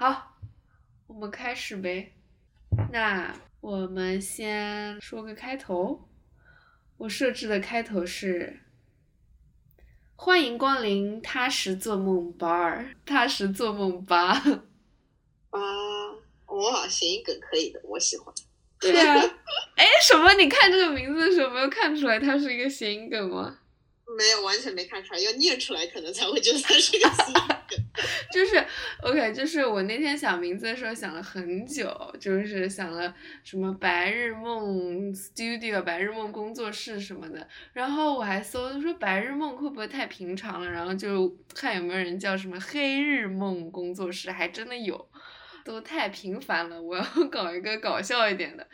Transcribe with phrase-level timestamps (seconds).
[0.00, 0.34] 好，
[1.08, 2.14] 我们开始呗。
[2.90, 6.08] 那我们先说个开头。
[6.96, 8.60] 我设置的开头是：
[10.16, 14.42] 欢迎光临踏实做梦 bar，踏实做梦吧。
[15.50, 15.60] 啊，
[16.46, 18.34] 哇，谐音梗可以的，我喜欢。
[18.80, 19.16] 对啊，
[19.76, 20.32] 哎，什么？
[20.32, 23.58] 你看这个名字的时候没有看出来它是一个谐音梗吗？
[24.16, 27.59] 没有，完全没看出来，要念出来可能才会觉得它是个谐音梗。
[28.32, 28.64] 就是
[29.02, 45.10] OK，就是我那天想名字的时候想了很久，就是想了什么白日梦 Studio、白日梦工作室什么的，然后我还搜说白日梦会不会太平常了，然后就看有没有人叫什么黑日梦工作室，还真的有，
[45.64, 48.66] 都太平凡了，我要 搞一个搞笑一点的，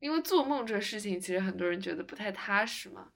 [0.00, 3.08] 因为做梦这事情其实很多人觉得不太踏实嘛，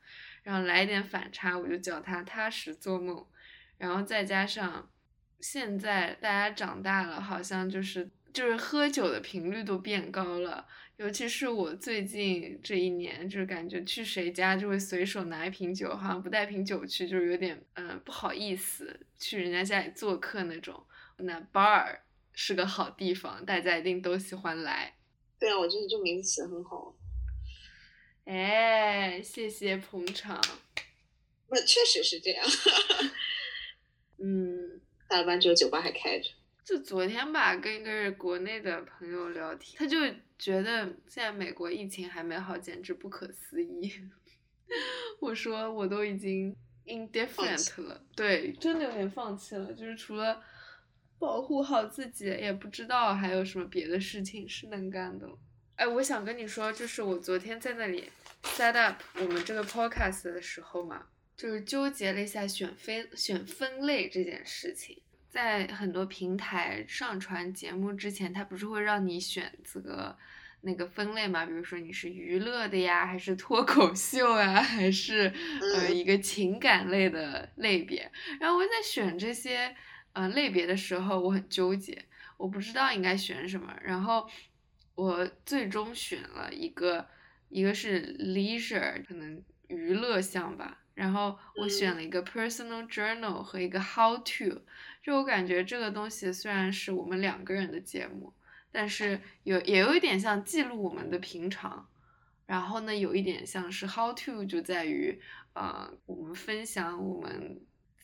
[0.43, 3.27] 然后来一点反差，我就叫它踏实做梦，
[3.79, 4.89] 然后再加上。
[5.41, 20.85] 现在大家长大了，好像就是就是喝酒的频率都变高了，尤其是我最近这一年，就是感觉去谁家就会随手拿一瓶酒，好像不带瓶酒去，就是有点嗯不好意思去人家家里做客那种。
[21.19, 21.99] 那 bar
[22.35, 24.97] 是个好地方，大家一定都喜欢来。
[25.39, 26.95] 对啊，我觉得这名字起的很好。
[28.25, 30.41] 哎，谢谢捧场。
[31.49, 32.45] 那确实是这样。
[34.23, 34.76] 嗯。
[35.09, 36.31] 大班只有酒吧还开着。
[36.65, 39.99] 就昨天吧，跟一个国内的朋友聊天，他就
[40.37, 43.93] 觉得现在美国疫情还没好，简直不可思议。
[45.21, 49.73] 我说我都已经 indifferent 了，对，真的有点放弃了。
[49.75, 50.43] 就是除了
[51.21, 55.29] 保护好自己，也不知道还有什么别的事情是能干的。
[55.77, 58.11] 哎，我想跟你说，就是我昨天在那里
[58.43, 61.07] set up 我们这个 podcast 的时候嘛。
[61.37, 70.17] 就是纠结了一下选分选分类这件事情，在很多平台上传节目之前，它不是会让你选择
[70.63, 71.45] 那个分类嘛？
[71.45, 75.31] 比如说你是娱乐的呀，还是脱口秀啊，还是
[75.75, 78.11] 呃一个情感类的类别？
[78.41, 79.77] 然后我在选这些
[80.15, 82.07] 呃类别的时候，我很纠结，
[82.39, 83.77] 我不知道应该选什么。
[83.83, 84.27] 然后
[84.95, 87.07] 我最终选了一个，
[87.51, 90.83] 一个是 leisure，可能娱乐项吧。
[90.97, 94.63] 然后我选了一个 personal journal 和一个 how to，
[95.03, 98.33] 就我感觉这个东西虽然是我们两个人的节目，
[98.73, 101.87] 但是 有也有一点像记录我们的平常，
[102.47, 105.21] 然后呢有一点像是 how to 就在于
[105.53, 107.61] 呃我们分享我们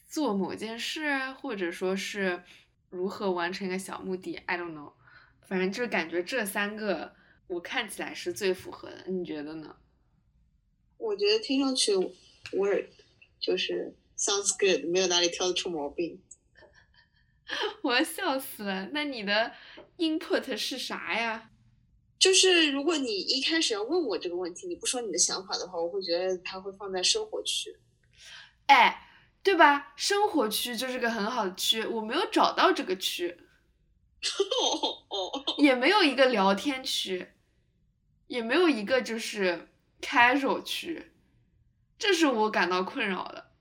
[0.06, 2.42] 做某件事，或者说是
[2.90, 4.92] 如何完成一个小目的，I don't know，
[5.48, 7.14] 反正就是感觉这三个
[7.46, 9.76] 我看起来是最符合的，你觉得呢？
[10.98, 11.92] 我觉得听上去。
[12.50, 12.86] Word
[13.40, 16.22] 就是 sounds good，没有哪里挑得出毛病。
[17.82, 18.90] 我要笑死了。
[18.92, 19.52] 那你的
[19.98, 21.50] input 是啥呀？
[22.18, 27.76] 就是如果你一开始要问我这个问题，你不说你的想法的话，我会觉得它会放在生活区。
[28.66, 29.08] 哎，
[29.42, 29.92] 对吧？
[29.96, 33.38] 生活区就是个很好的区，我没有找到这个区。
[35.58, 37.26] 也没有一个聊天区，
[38.28, 39.68] 也没有一个就是
[40.00, 41.11] casual 区。
[42.02, 43.52] 这是我感到困扰的，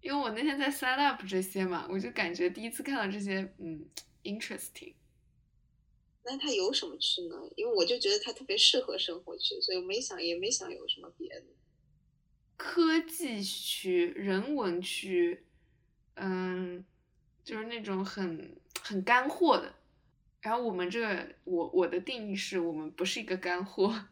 [0.00, 3.84] 因为我那天在 set up 这些嘛，我就感觉第一次看到这些，嗯
[4.22, 4.94] ，interesting。
[6.24, 7.36] 那它有什么区呢？
[7.56, 11.44] 因为我就觉得它特别适合生活区，所以我没想也没想有什么别的。
[12.56, 15.44] 科技区、人文区，
[16.14, 16.82] 嗯，
[17.44, 19.74] 就是那种很很干货的。
[20.40, 24.06] 然后我们这个，我我的定义是我们不是一个干货。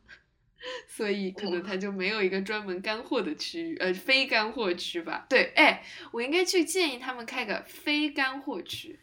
[0.88, 5.26] 所以可能他就没有一个专门干货的区域，呃，非干货区吧。
[5.28, 8.98] 对，哎，我应该去建议他们开个非干货区。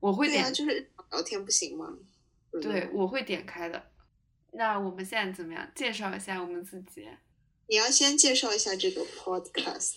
[0.00, 1.96] 我会点，就是聊天不行吗？
[2.60, 3.90] 对，我会点开的。
[4.52, 5.68] 那我们现在怎么样？
[5.74, 7.08] 介绍一下我们自己。
[7.66, 9.94] 你要先介绍一下这个 podcast，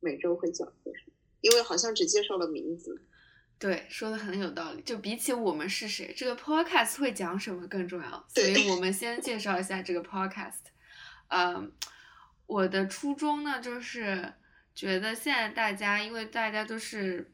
[0.00, 1.12] 每周会讲些什么？
[1.40, 3.02] 因为好像只介绍了名字。
[3.58, 4.82] 对，说的很有道理。
[4.82, 8.26] 就比起我们是谁，这个 podcast 会讲什么更重要。
[8.28, 10.70] 所以我们先介绍一下这个 podcast。
[11.28, 11.72] 嗯，
[12.46, 14.32] 我的初衷呢，就是
[14.74, 17.32] 觉得现在大家，因为大家都是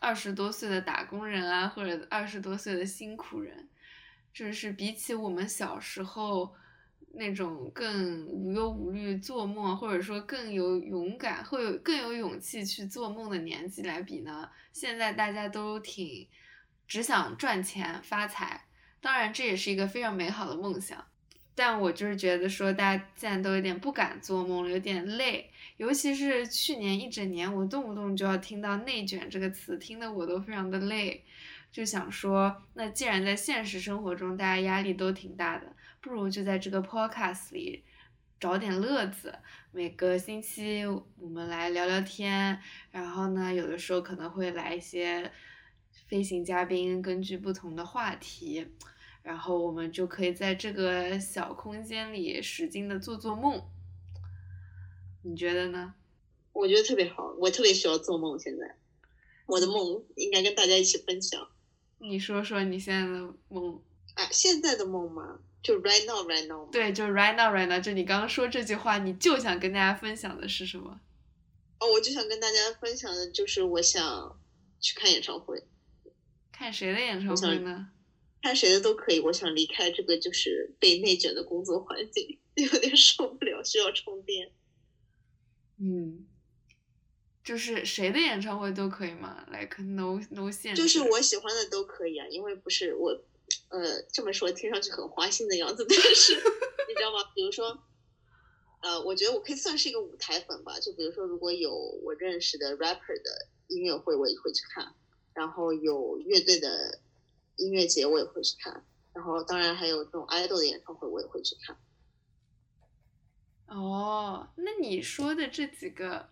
[0.00, 3.68] 二十多岁的打工人啊，或者二十多岁的辛苦人，
[4.32, 6.54] 就是比起我们小时候。
[7.14, 16.28] 那种更无忧无虑做梦，或者说更有勇敢，会有更有勇气去做梦的年纪来比呢，现在大家都挺
[16.86, 18.64] 只想赚钱发财，
[19.00, 21.04] 当然这也是一个非常美好的梦想，
[21.54, 31.24] 但我就是觉得说大家现在都有点不敢做梦了，有点累，尤其是去年一整年，我动不动就要听到内卷这个词，听得我都非常的累，
[31.72, 37.84] 就想说，那既然在现实生活中大家压力都挺大的，不如就在这个 podcast 里
[38.38, 39.38] 找点乐子。
[39.72, 42.60] 每个星期我们来聊聊天，
[42.90, 45.32] 然后呢，有的时候可能会来一些
[46.08, 48.68] 飞行嘉宾，根据不同的话题，
[49.22, 53.62] 然后我们就可以在这个小空间里使劲的做做梦。
[55.22, 55.94] 你觉得呢？
[56.52, 58.38] 我觉得特别好，我特别需要做梦。
[58.38, 58.76] 现在，
[59.46, 61.48] 我的梦应该跟大家一起分享。
[61.98, 63.82] 你说说你现在的梦。
[64.14, 65.40] 啊，现在的梦吗？
[65.62, 66.68] 就 right now，right now。
[66.70, 67.80] 对，就 right now，right now。
[67.80, 71.00] 就你刚刚说这句话，你就想跟大家分享的是什么？
[71.80, 74.40] 哦，我就想跟大家分享的就是我想
[74.80, 75.62] 去看演唱会。
[76.52, 77.90] 看谁的演唱会呢？
[78.42, 79.20] 看谁的都可以。
[79.20, 84.52] 我想离开这个就是被内卷的工作环境，有点受不了，需要充电。
[85.80, 86.26] 嗯，
[87.44, 90.82] 就是谁的演唱会都可以吗？Like no no 限制。
[90.82, 93.24] 就是我喜欢的都可以啊，因为不是我，
[93.68, 96.34] 呃，这么说听上去很花心的样子， 但是
[96.88, 97.30] 你知道吗？
[97.34, 97.78] 比如说，
[98.80, 100.78] 呃，我觉得我可以算是一个舞台粉吧。
[100.80, 104.94] 就比如说，如果有我认识的 rapper 的音乐会，我也会去看；
[105.34, 107.00] 然后有乐队的
[107.56, 108.82] 音乐节，我也会去看；
[109.12, 111.76] 然后当然还有这种 idol 的演唱会，我也会去看。
[113.66, 116.30] 哦，那你说的这几个，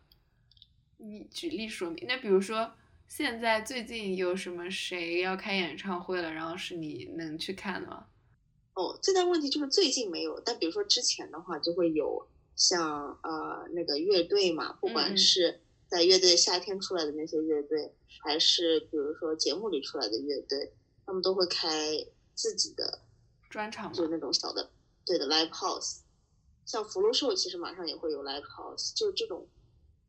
[0.97, 2.07] 你举例说明。
[2.09, 2.73] 那比如说，
[3.09, 8.07] 现在最近有什么谁要开演唱会了，然后是你能去看的吗？
[8.75, 10.39] 哦，最大问题就是最近没有。
[10.41, 20.75] 但比如说之前的话，就会有像呃那个乐队嘛，不管是在乐队夏天出来的那些乐队，还是比如说节目里出来的乐队，
[21.07, 23.01] 他们都会开自己的
[23.49, 24.69] 专场，就那种小的，
[25.07, 26.01] 对的 live house。
[26.67, 29.49] 像福禄寿其实马上也会有 live house，就是这种，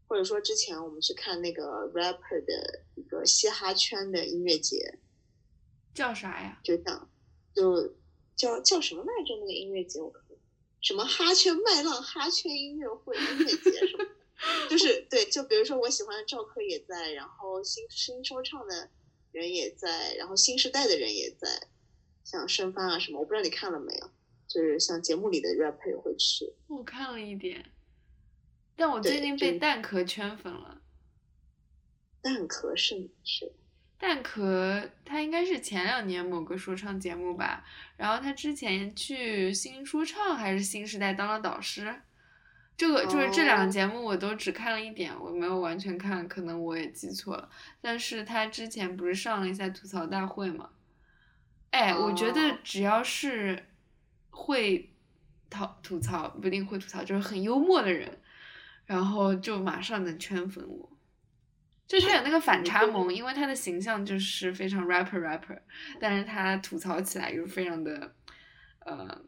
[0.08, 4.98] 或者说之前我们去看那个 rapper 的一个嘻哈圈的音乐节，
[5.94, 6.60] 叫啥呀？
[6.64, 7.10] 就像，
[7.54, 7.96] 就
[8.36, 9.36] 叫叫什么来着？
[9.40, 10.14] 那个音乐节我
[10.82, 14.06] 什么哈圈麦浪哈圈音乐会音乐节什么？
[14.70, 18.90] 就是对，就比如说我喜欢的赵柯也在，然后新新说唱的
[19.32, 21.68] 人也在，然后新时代的人也在，
[22.24, 24.10] 像申帆啊什么，我不知道你看了没有。
[24.48, 27.70] 就是像节目里的 rapper 也会去，我看了一点，
[28.78, 30.80] 但我最近被蛋壳圈粉了。
[32.22, 33.52] 蛋壳是是，
[33.98, 37.66] 蛋壳他应该是前两年某个说唱节目吧，
[37.98, 42.02] 然后他之前去新说唱还是新时代当了导师，
[42.78, 47.50] 这个就是这两个节目我都只看了一点，我没有完全看，可能我也记错了。
[47.82, 50.70] 但是他之前不是上了一下吐槽大会吗？
[51.72, 53.66] 哎，我觉得只要是。
[54.40, 54.92] 会
[55.50, 58.20] 讨吐槽不一定会吐槽，就是很幽默的人，
[58.88, 60.98] 然后就马上能圈粉我。
[61.88, 65.58] 就他有那个反差萌，因为他的形象就是非常 rapper rapper，
[66.02, 68.14] 但是他吐槽起来又非常的
[68.80, 69.24] 呃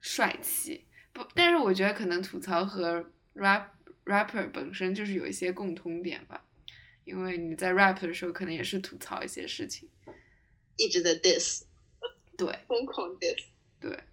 [0.00, 0.86] 帅气。
[1.12, 3.66] 不，但是我觉得可能吐槽和 rap
[4.06, 6.42] rapper 本身就是有一些共通点吧，
[7.04, 9.86] 因为你在 rap 的时候可能也是吐槽一些事情，
[10.76, 11.64] 一直在 diss，
[12.38, 13.44] 对，疯狂 diss，
[13.80, 14.04] 对。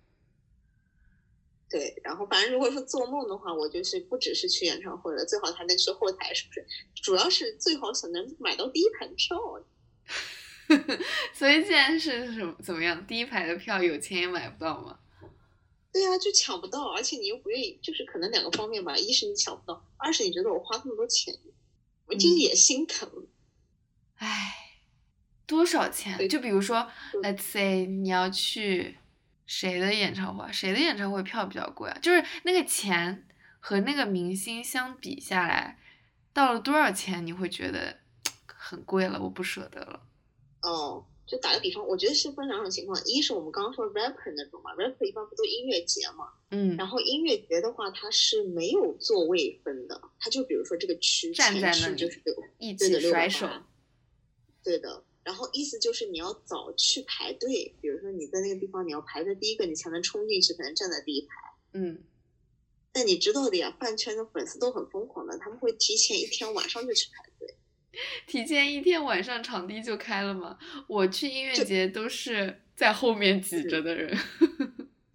[1.67, 6.65] 对，然后反正如果说做梦的话，我就是不只是去演唱会了，最好还能去后台，是不是？
[7.01, 9.37] 主要是最好想能买到第一排的票。
[11.33, 13.05] 所以现在是什么怎么样？
[13.07, 14.99] 第一排的票有钱也买不到吗？
[15.91, 18.95] 对啊，就抢不到，而且你又不愿意，就是可能两个方面吧。
[18.95, 21.33] 一是你抢不到，二是你觉得我花这么多钱，
[22.05, 23.09] 我就也心疼。
[24.17, 24.53] 唉，
[25.47, 26.29] 多少钱？
[26.29, 26.87] 就比如说
[27.23, 28.97] ，Let's say 你要去。
[29.45, 30.51] 谁的演唱会？
[30.51, 31.97] 谁的演唱会票比较贵啊？
[32.01, 33.27] 就是那个钱
[33.59, 35.79] 和那个明星相比下来，
[36.33, 37.99] 到了多少钱你会觉得
[38.45, 39.21] 很贵了？
[39.21, 40.01] 我不舍得了。
[40.61, 42.99] 哦，就打个比方，我觉得是分两种情况。
[43.05, 46.29] 一是我们刚刚说 rapper 那种嘛，rapper 一般不都音乐节嘛？
[46.49, 46.75] 嗯。
[46.75, 52.19] 然后音乐节的话，它是没有座位分的，它就比如说这个区站在那里就是
[52.57, 53.47] 一起甩手。
[54.63, 55.03] 对的。
[55.25, 61.27] 然后意思就是你要早去排队，比如说你在那个地方你要排在第一个，你才能冲进去，才能站在第一排。
[61.73, 62.03] 嗯，
[62.93, 67.57] 但你知道的呀，饭圈的粉丝都很疯狂的，他们会提前一天晚上就去排队。
[68.27, 70.59] 提前一天晚上场地就开了吗？
[70.87, 74.15] 我去音乐节都是在后面挤着的人。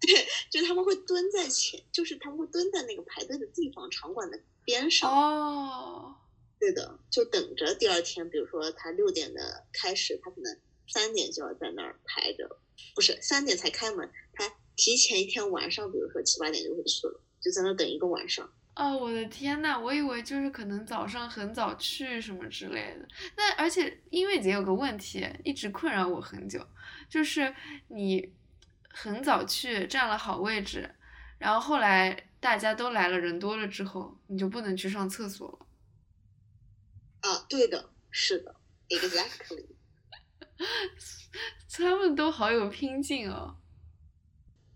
[0.01, 5.09] 对， 就他们会蹲在前，就是他们会蹲在那个排队的地方场馆的边上。
[5.09, 6.17] 哦。
[6.61, 12.59] 对的，就等着第二天，比如说他六点的开始，他可能三点就要在那儿排着，
[12.95, 14.45] 不是三点才开门，他
[14.77, 18.53] 提前一天晚上，比如说七八点就会去了，就在那等一个晚上。
[18.77, 23.09] 哦，我的天呐，我以为就是可能早上很早去什么之类的。
[23.37, 26.65] 那而且音乐节有个问题一直困扰我很久，
[27.09, 27.55] 就是
[27.89, 28.33] 你
[28.91, 30.89] 很早去占了好位置，
[31.39, 35.67] 然后后来大家都来了，人多了之后，你就不能去上厕所了。
[37.21, 38.57] 啊，对的，是的
[38.89, 39.67] ，exactly。
[41.73, 43.57] 他们都好有拼劲哦。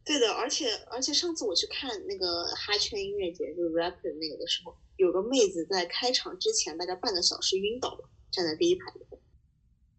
[0.04, 9.18] 对的，而且而且上次我去看那个哈圈音乐节，就是 rapper 那个的时候，有个妹子在开场之前大概半个小时晕倒了，站在第一排的。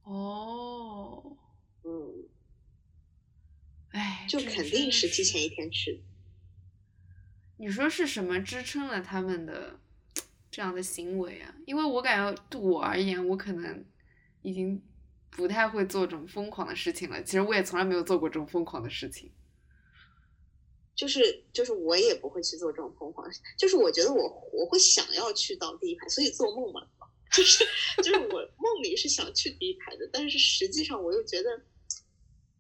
[0.04, 1.36] 哦，
[1.84, 2.28] 嗯，
[3.90, 6.04] 哎，就肯定是提前一天去。
[7.58, 9.80] 你说是什么支撑了他们的
[10.56, 11.54] 这样的行为啊？
[11.66, 13.86] 因为我感觉对我而言，我可能
[14.42, 14.82] 已经
[15.30, 17.22] 不太会做这种疯狂的事情了。
[17.24, 19.30] 其实我也从来没有做过这种疯狂的事情。
[20.96, 26.88] 就是就是我也不会去做这种疯狂，就是我觉得我我会想要去到第一排，所以做梦嘛，
[27.34, 27.66] 就是
[27.98, 31.50] 就是我梦里是想去第一排的，但是实际上我又觉得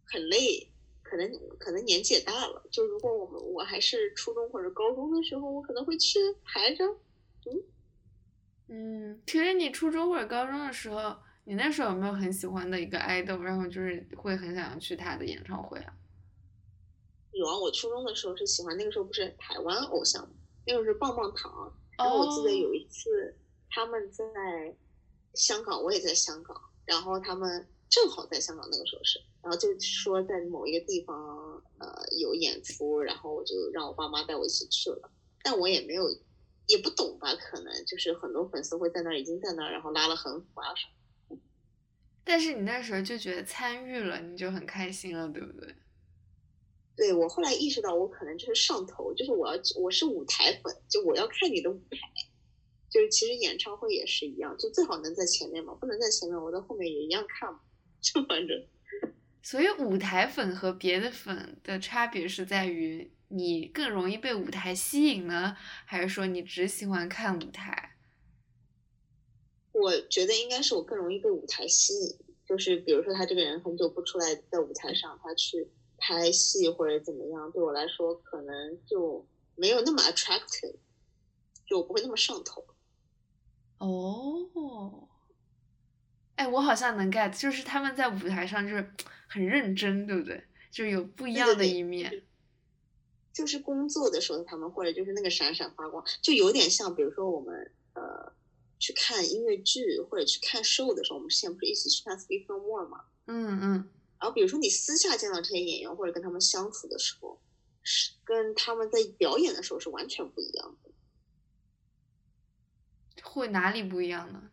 [0.03, 0.69] 很累，
[1.01, 6.83] 可能可能年纪也大了，就如果我们我还是初中或者高中的时候，我可能会去排着，
[7.45, 7.63] 嗯
[8.67, 15.93] 嗯，其实你初中或者高中的时候，你那时候有没有很喜欢的一个 idol，然后就是会很想要去他的演唱会啊？
[17.31, 20.33] 有啊，我初中的时候是喜欢，那个时候不是台湾偶像吗？
[20.65, 21.71] 那个是棒棒糖。
[21.97, 23.35] 然后我记得有一次
[23.69, 24.23] 他们在
[25.33, 31.15] 香港，我也在香港，然后他们正好在香港那个时候是，然后就说在某一个地方
[31.77, 31.87] 呃
[32.19, 35.11] 有演出，然后我就让我爸妈带我一起去了。
[35.43, 36.09] 但我也没有
[36.67, 41.37] 也不懂吧，可能就是很多粉丝会在那儿已经在那儿，然后拉了横幅啊什么。
[42.23, 45.75] 但是你那时候就觉得参与了，你就很开心了，对不对？
[46.95, 51.97] 对我后来意识到，我可能就是上头，就是我要我是舞台粉，就我要看你的舞台，
[52.89, 57.59] 就是其实演唱会也是一样，就最好能在前面嘛，不能在前面，我在后面也一样看嘛，
[58.01, 58.65] 就反正。
[59.43, 67.97] 所以舞台粉和别的粉的差别是在于你更容易被舞台吸引呢，还是说你只喜欢看舞台？
[69.71, 75.69] 我觉得应该是我更容易被舞台吸引，就是比如说他这个人很久不出来在舞台上，他去。
[75.97, 80.75] 拍戏或者怎么样，对我来说可能就没有那么 attractive，
[81.65, 82.65] 就我不会那么上头。
[83.77, 85.07] 哦，
[86.35, 88.91] 哎，我好像能 get，就是他们在舞台上就是
[89.25, 90.43] 很认真，对不对？
[90.69, 92.23] 就有不一样的一面。
[93.35, 98.31] 就是工作的时候，他们或者就是那个闪闪发光，就有点像，比如说我们呃
[98.79, 103.03] 去看音乐剧或者去看 show 的时候，我们之前不是一起去看《Speak No More》吗？
[103.25, 103.91] 嗯嗯。
[104.17, 107.41] 然后，比如说你私下见到这些演员，或者跟他们相处的时候，
[107.83, 110.91] 是跟他们在表演的时候是完全不一样的。
[113.21, 114.49] 会哪里不一样呢？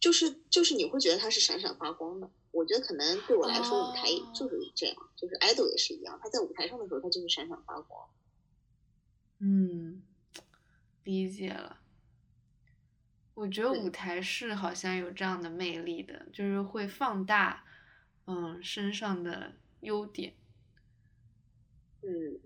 [0.00, 2.28] 就是就是你会觉得他是闪闪发光的。
[2.52, 8.08] 我觉得可能对我来说，舞台就是这样，就是 idol 也是一样，他在舞台上的时候，他就是闪闪发光。
[9.40, 10.02] 嗯，
[11.02, 11.80] 理解了。
[13.34, 17.64] 我觉得舞台是好像有这样的魅力的，就是会放大。
[18.24, 20.34] 嗯，身上的优点，
[22.02, 22.38] 嗯，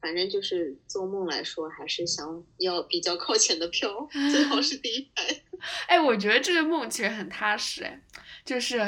[0.00, 5.42] 反正就是做梦来说，还是想要比较靠前的票，最好是 第一排。
[5.86, 8.02] 哎，我觉得这个梦其实很踏实，哎，
[8.44, 8.78] 就是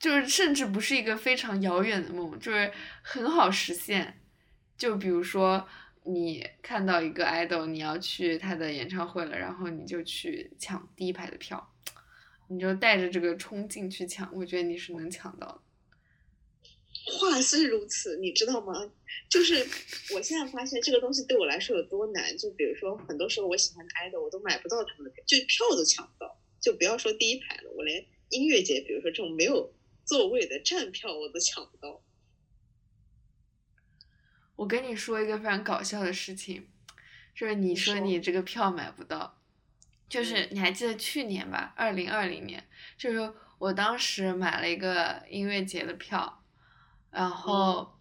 [0.00, 4.20] 就是甚至不是一个非常遥远的梦，就是很好实现。
[4.76, 5.68] 就比如说
[6.04, 11.72] 你看到一个 idol，你要去他的演唱会了，然后你就去抢第一排的票。
[12.48, 15.60] 你就带着这个冲劲去抢，我觉得你是能抢到的。
[17.12, 18.72] 话虽如此，你知道吗？
[19.28, 19.54] 就是
[20.14, 22.36] 我现在发现这个东西对我来说有多难。
[22.36, 26.40] 就比如说，很多时候我喜欢的 idol，我都买不到他们的票，就票都抢不到。
[26.60, 29.72] 就不要说第一排了，我连音乐节，比如说这种没有
[30.10, 32.02] 座位的站票，我都抢不到。
[34.56, 36.66] 我跟你说一个非常搞笑的事情，
[37.32, 39.38] 就是你说你这个票买不到。
[40.08, 46.42] 就是你还记得去年吧，二零二零年，就是我当时买了一个音乐节的票，
[47.12, 47.96] 然后，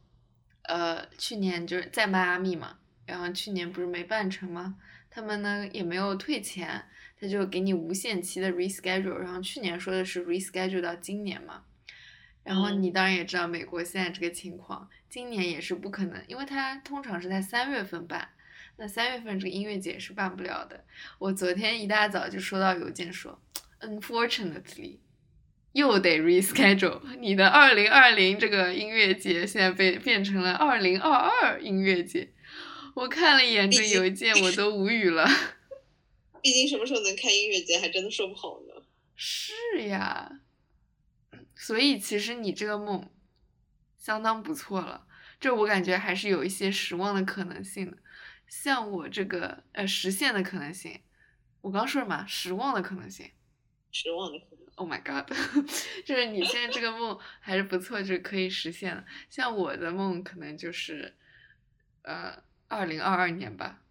[0.63, 4.79] 呃，去年就是在迈阿密嘛，然后去年不是没办成吗？
[5.11, 6.89] 他们呢也没有退钱，
[7.21, 11.65] 他就给你无限期的 reschedule，然后去年说的是 reschedule 到今年嘛，
[12.43, 18.29] 然后你当然也知道美国现在这个情况，今年也是不可能，因为它通常是在三月份办。
[18.77, 20.85] 那三月份这个音乐节是办不了的。
[21.17, 23.37] 我昨天一大早就收到邮件说
[23.81, 24.99] ，unfortunately，
[25.73, 32.31] 又得 reschedule 你的二零二零这个音乐节，现在被变成了二零二二音乐节。
[32.95, 35.27] 我看了一眼这邮件，我都无语了。
[36.41, 38.81] 毕竟什么时候能开音乐节，还真的说不好呢。
[39.15, 39.53] 是
[39.87, 40.39] 呀，
[41.61, 43.11] 所以其实你这个梦
[43.97, 45.05] 相当不错了，
[45.41, 47.97] 这我感觉还是有一些失望的可能性的。
[48.47, 51.01] 像我这个呃实现的可能性，
[51.59, 52.25] 我刚说什么？
[52.25, 53.29] 失望的可能性。
[53.91, 54.65] 失望的可能。
[54.75, 55.29] Oh my god！
[56.07, 59.03] 就是你现在这个梦还是不错，就是可以实现了。
[59.29, 61.17] 像我的梦可能就是
[62.03, 63.83] 呃二零二二年吧。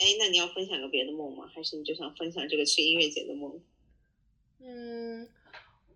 [0.00, 1.48] 哎，那你要分享个别的梦吗？
[1.54, 3.62] 还是你就想分享这个去音乐节的梦？
[4.62, 5.28] 嗯，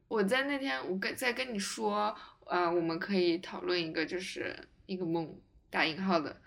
[0.09, 2.14] 我在那天我跟在跟你说，
[2.47, 4.56] 呃，我们可以讨论一个，就是
[4.87, 5.38] 一个梦
[5.71, 6.40] 打引号的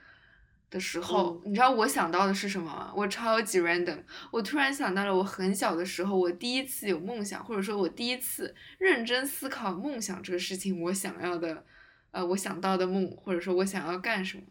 [0.70, 2.92] 的时候，你知道我想到的是什么吗？
[2.96, 11.64] 我超级 random，我突然想到了我很小的时候，我第一次有梦想，或者说我第一次认真思考梦想这个事情，我想要的，
[12.12, 14.44] 呃，我想到的梦，或者说我想要干什么。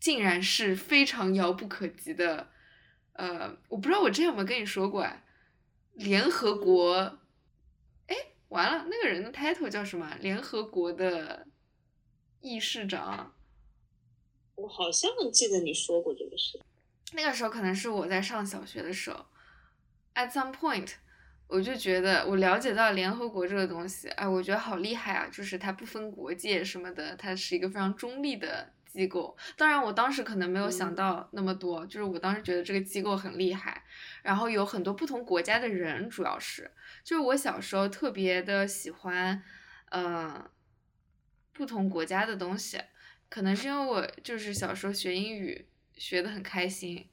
[0.00, 2.48] 竟然是非常遥不可及的，
[3.14, 5.24] 呃，我不知道我之前有没有跟你说过哎，
[5.98, 7.18] 联合国，
[8.06, 8.14] 哎，
[8.50, 10.16] 完了，那个人的 title 叫什么？
[10.20, 11.48] 联合国的
[12.40, 13.34] 议事长。
[14.54, 16.60] 我好像记得你说过这个事。
[17.14, 19.26] 那个时候可能是我在上小学的时候
[20.14, 20.92] ，at some point，
[21.48, 28.72] 我就觉得我了解到联合国这个东西，哎，我觉得好厉害啊，就是它不分国界什么的，它是一个非常中立的。
[28.98, 33.84] 机构，当然我当时可能没有想到那么多，就是我当时觉得这个机构很厉害，
[34.24, 36.68] 然后有很多不同国家的人，主要是，
[37.04, 39.40] 就是我小时候特别的喜欢，
[39.90, 40.50] 呃，
[41.52, 42.80] 不同国家的东西，
[43.28, 47.08] 可能是因为我就是小时候学英语学的很开心，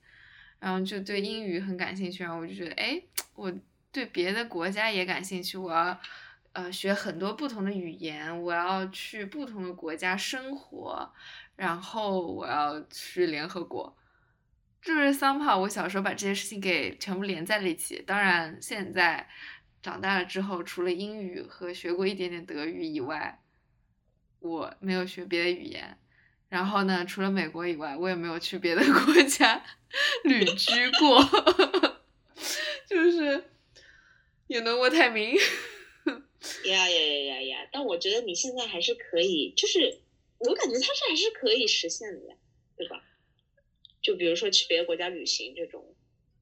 [0.58, 3.00] 然后就对英语很感兴趣，然后我就觉得，哎，
[3.36, 3.54] 我
[3.92, 6.00] 对别的国家也感兴趣，我要，
[6.54, 11.14] 呃，学很多不同的语言，我要去不同的国家生活。
[11.56, 13.96] 然后我要去联合国，
[14.82, 18.02] 就是 somehow 我小时候把这些事情给全部连在了一起。
[18.06, 19.30] 当然，现在
[19.82, 23.42] 长大了之后，除了英语和学过一点点德语以外，
[24.40, 25.98] 我没有学别的语言。
[26.50, 29.64] 然后呢，除了美国以外，我也没有去别的 国家
[30.24, 31.24] 旅居过。
[32.88, 33.44] 就是
[34.48, 35.40] ，you know what I mean？
[36.70, 37.68] 呀呀呀呀呀！
[37.72, 40.02] 但我觉得你现在还是可以，就是。
[40.40, 42.36] 我感觉它是还是可以实现的呀，
[42.78, 43.02] 对吧？
[44.02, 45.96] 就比如说去别的国家旅行这种，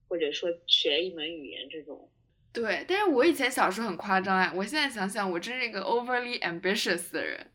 [0.08, 2.12] 或者说学一门语言这种。
[2.52, 7.52] 对，但是我以前小时候很夸张哎，我现在想想，我真是一个 overly ambitious 的人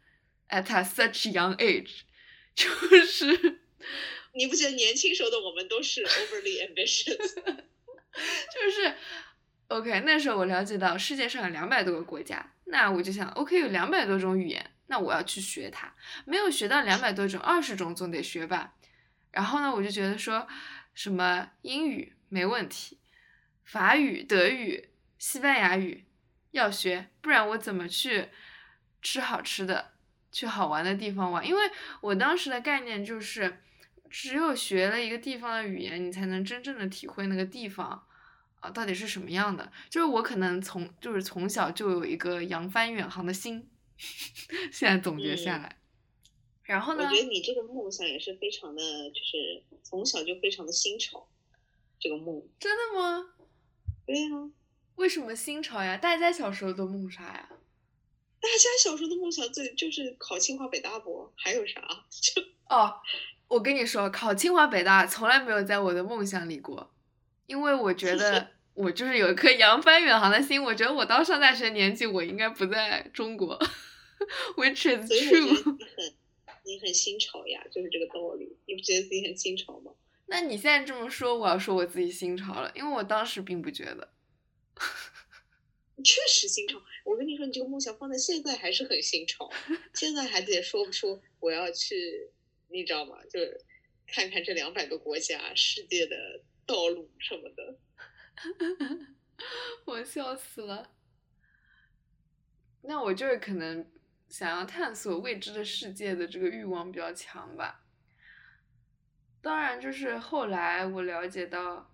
[0.49, 2.01] ，at such young age，
[2.57, 2.69] 就
[3.05, 3.61] 是，
[4.35, 7.35] 你不觉得年轻时候的我们都是 overly ambitious？
[8.53, 8.95] 就是
[9.69, 14.71] ，OK，那时候我了解到世界上有两百多个国家，那我就想，OK，有两百多种语言。
[14.89, 18.75] 那我要去学它，没有学到两百多种，二十种总得学吧。
[19.31, 20.49] 然后呢，我就觉得说，
[20.95, 22.99] 什么英语没问题，
[23.65, 26.07] 法语、德语、西班牙语
[26.53, 28.31] 要学，不然我怎么去
[29.03, 29.93] 吃好吃的，
[30.33, 31.47] 去好玩的地方玩？
[31.47, 31.71] 因为
[32.01, 33.61] 我当时的概念就是，
[34.09, 38.03] 只有学了一个地方的语言，你才能真正的体会那个地方
[38.61, 39.71] 啊到底是什么样的。
[39.91, 43.69] 就是我可能从就是从小就有一个扬帆远航的心。
[44.73, 45.79] 现在总结下来，
[46.63, 47.05] 然后呢？
[47.05, 51.29] 我觉得你这个梦想也是非常的，就是从小就非常的新潮。
[52.01, 53.35] 这个梦真的吗？
[54.07, 54.51] 对呀。
[54.95, 55.97] 为什么新潮呀？
[55.97, 57.49] 大家小时候都梦啥呀？
[58.41, 61.33] 大家小时候的梦想最就是考清华北大不？
[61.37, 61.81] 还有啥？
[62.11, 62.95] 就哦，
[63.49, 66.95] 我跟你说，考清华北大从来没有在我的梦想里过，
[67.47, 68.51] 因为我觉 得。
[68.79, 73.59] 我就是有一颗扬帆远航的心，我觉得我到上大学年纪，我应该不在中国，
[74.57, 75.77] which is true。
[75.77, 76.15] 你很
[76.65, 78.57] 你很新潮呀，就是这个道理。
[78.67, 79.93] 你不觉得自己很新潮吗？
[80.31, 84.13] 那你现在这么说，我要说我自己新潮了，因为我当时并不觉得。
[86.05, 89.51] 确实新潮，我跟你说，你这个梦想放在现在还是很新潮。
[89.95, 92.31] 现在还得说不出我要去，
[92.69, 93.17] 你知道吗？
[93.29, 93.61] 就是
[94.07, 96.17] 看看这两百个国家、世界的
[96.65, 97.77] 道路什么的。
[99.87, 100.91] 我笑死了。
[102.83, 103.91] 那我就是可能
[104.29, 107.85] 想要探索未知的世界的这个欲望比较强吧。
[109.41, 111.91] 当然，就是后来我了解到，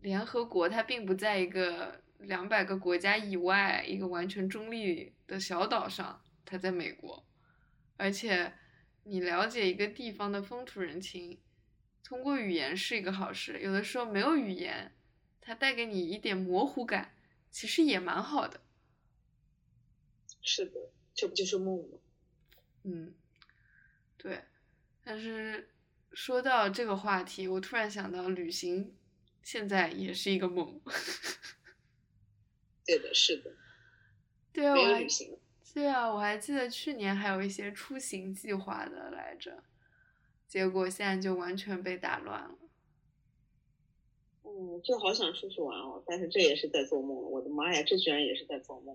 [0.00, 7.26] 联合国它并不在一个两百个国家以外一个完全中立的小岛上，它在美国。
[7.96, 8.52] 而且，
[9.04, 11.40] 你了解一个地方的风土人情，
[12.02, 13.60] 通过语言是一个好事。
[13.60, 14.92] 有的时候没有语言。
[15.40, 17.14] 它带给你一点模糊感，
[17.50, 18.60] 其实也蛮好的。
[20.42, 21.98] 是的，这不就是梦吗？
[22.84, 23.14] 嗯，
[24.16, 24.44] 对。
[25.02, 25.68] 但是
[26.12, 28.94] 说到这个话题，我突然想到，旅行
[29.42, 30.80] 现在也是一个梦。
[32.84, 33.52] 对的，是的。
[34.52, 35.38] 对啊，我还有旅行。
[35.72, 39.62] 对啊，我还记得去年还有一些出行计划的来着，
[40.48, 42.58] 结果现在就完全被打乱了。
[44.60, 47.16] 嗯，就好想出去玩哦，但是这也是在做梦。
[47.16, 48.94] 我的妈呀，这居然也是在做梦。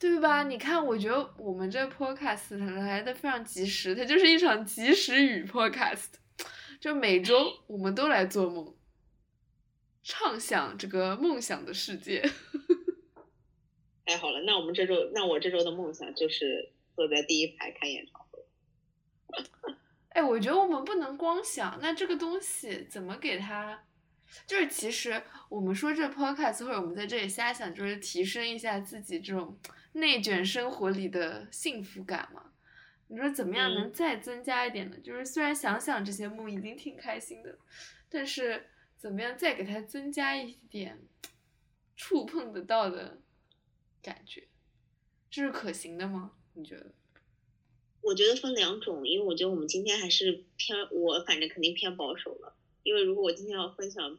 [0.00, 0.42] 对吧？
[0.42, 6.14] 你看，我觉得我们这 podcast 来的非常及时，它就是一场及时雨 podcast，
[6.80, 8.74] 就每周我们都来做梦，
[10.02, 12.20] 畅想这个梦想的世界。
[14.04, 18.44] 太好了，那我们这周，那我这周的梦想就是坐在第一排看演唱会。
[20.10, 23.84] 哎，我觉得我们不能光想，那这个东西怎么给它？
[24.46, 29.58] 就是其实我们说这 podcast 或者我们在这里瞎想，就是提升一下自己这种
[29.92, 32.52] 内卷生活里的幸福感嘛。
[33.08, 34.96] 你说怎么样能嗯再增加一点呢？
[34.98, 37.58] 就是虽然想想这些梦已经挺开心的，
[38.08, 38.66] 但是
[38.96, 41.00] 怎么样再给它增加一点
[41.94, 43.20] 触碰得到的
[44.02, 44.48] 感觉，
[45.30, 46.32] 这是可行的吗？
[46.54, 46.92] 你觉得？
[48.00, 52.56] 我觉得分两种，因为我觉得我们今天还是偏，我反正肯定偏保守了。
[52.82, 54.18] 因为如果我今天要分享，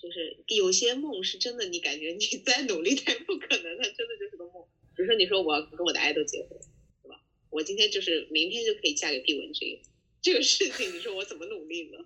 [0.00, 4.64] 就是有些梦是真的，你感觉你 再努力它也不可能，它真的就是个梦。
[4.96, 6.58] 比如说你说我要跟我的爱豆结婚，
[7.02, 7.22] 对吧？
[7.50, 9.80] 我今天就是明天就可以嫁给毕雯珺，
[10.22, 11.98] 这个事情你说我怎么努力呢？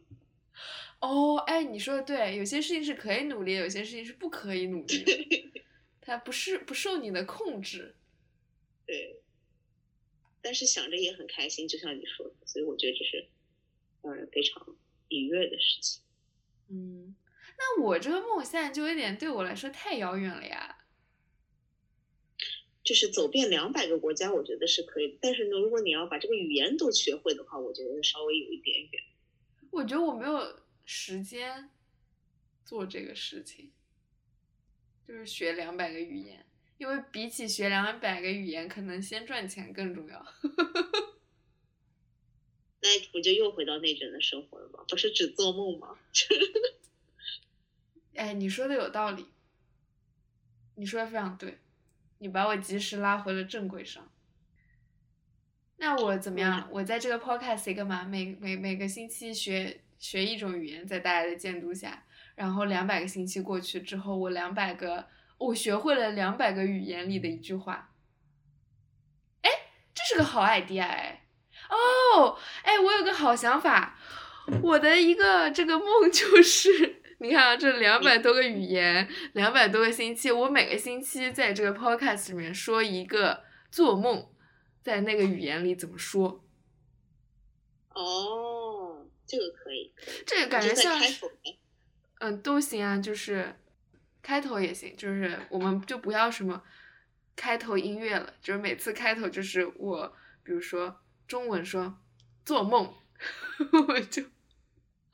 [1.01, 5.63] 哦，哎，你说的对，有些事情是可以努力，有些事情是不可以努力的，
[6.01, 7.95] 它不是不受你的控制。
[8.87, 9.21] 对，
[10.41, 13.27] 但是想着也很开心，就像你说的，所以我觉得这是
[14.03, 14.77] 让人非常
[15.09, 16.03] 愉悦的事情。
[16.69, 17.15] 嗯，
[17.57, 20.79] 那我这个梦现在就有点对我来说太遥远了呀。
[22.83, 25.19] 就是走遍两百个国家，我觉得是可以的。
[25.23, 29.03] 但是呢，如果你要把这个语言都学会的话，我觉得稍微有一点远。
[29.71, 31.71] 我觉得我没有时间
[32.63, 33.73] 做这个事情，
[35.09, 36.45] 就是学两百个语言，
[36.77, 40.27] 因为比起学两百个语言，可能先赚钱更重要。
[42.83, 44.85] 那不就又回到内卷的生活了吗？
[44.91, 45.99] 不是只做梦吗？
[48.17, 49.27] 哎，你说的有道理，
[50.77, 51.59] 你说的非常对，
[52.19, 54.09] 你把我及时拉回了正轨上。
[55.77, 56.69] 那我怎么样？
[56.71, 62.05] 我在这个 podcast 一个嘛，每每每个星期学学一种语言，在大家的监督下，
[62.37, 67.93] 然后两百个星期过去之后，我两百个，我学会了两百个语言里的一句话。
[69.43, 69.51] 哎，
[69.93, 71.27] 这是个好 idea 哎。
[71.69, 73.99] 哦，哎，我有个好想法，
[74.63, 84.29] 我的一个这个梦就是，你看啊，这两百多个语言，两百多个星期，我每个星期在这个 podcast 里面说一个做梦，
[84.83, 86.45] 在那个语言里怎么说？
[87.91, 89.93] 哦，这个可以，
[90.27, 91.01] 这个感觉像。
[92.19, 93.55] 嗯，都行啊，就是
[94.23, 96.63] 开头也行，就是我们就不要什么
[97.37, 101.99] 开头音乐了，就是每次开头就是我，比如说中文说
[102.45, 102.95] 做梦，
[103.89, 104.23] 我就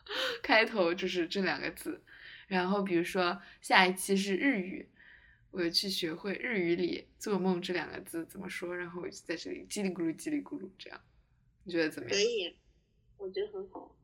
[0.42, 2.02] 开头就是这两个字，
[2.48, 4.88] 然后比如说下一期是日语，
[5.50, 11.00] 我就去学会日语里做梦这两个字怎么说，然后我就在这里叽里咕噜叽里咕噜这样，
[11.64, 12.22] 你觉得怎么样可？
[12.22, 12.56] 以，
[13.18, 13.96] 我觉得很好。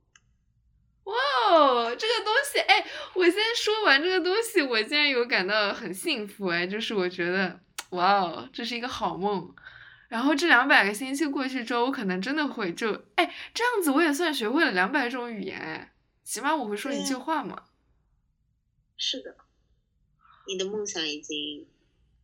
[1.05, 1.15] 哇
[1.51, 9.55] 哦，这个东西，哎，我先说完这个东西，我竟然有感到很幸福，哎，就是我觉得，哇哦，这是一个好梦。
[10.09, 15.93] 然后这两百个星期过去之后，我可能真的会就，哎，这样子我也算学会了两百种语言，哎，
[16.23, 17.65] 起码我会说一句话嘛。
[18.97, 19.37] 是的，
[20.47, 21.67] 你的梦想已经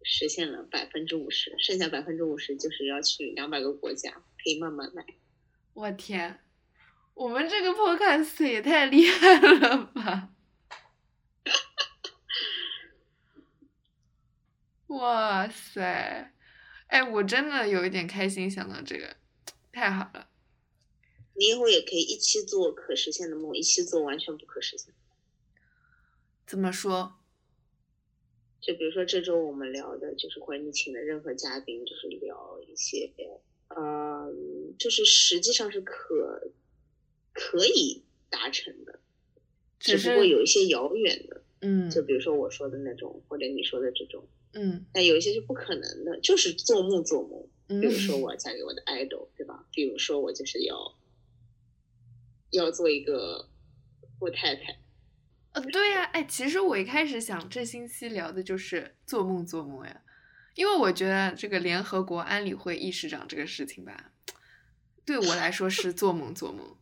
[0.03, 5.05] 实现了百分之五十，剩下百分之五十就是要去两百个国家，可以慢慢来。
[5.75, 6.41] 我天，
[7.15, 10.31] 我们这个 podcast 也太厉害了吧！
[14.89, 16.32] 哇塞，
[16.93, 19.17] 哎，我真的有一点开心，想到这个，
[19.73, 20.29] 太好了。
[21.35, 24.93] 你以后也可以一起做可实现的梦，一起做完全不可实现。
[26.47, 27.15] 怎么说？
[28.61, 33.11] 就比如说这周我们聊的，就是或者你请的任何嘉宾，就是聊一些，
[33.69, 36.53] 嗯，就是实际上是可
[37.33, 39.01] 可以达成的，
[39.81, 47.49] 只只不过有一些遥远的，嗯就比如说我说的那种，或者你说的这种，嗯但有一些是不可能的，就是做梦做梦。
[47.69, 49.67] 嗯，比如说我要嫁给我的 idol，对吧？
[49.73, 50.77] 比如说我就是要
[52.51, 53.49] 要做一个
[54.19, 54.79] 富太太，
[55.53, 60.03] 呃，对呀，哎，其实我一开始想这星期聊的就是做梦做梦呀，
[60.55, 64.13] 因为我觉得这个联合国安理会议事长这个事情吧，
[65.07, 66.77] 对我来说是做梦做梦，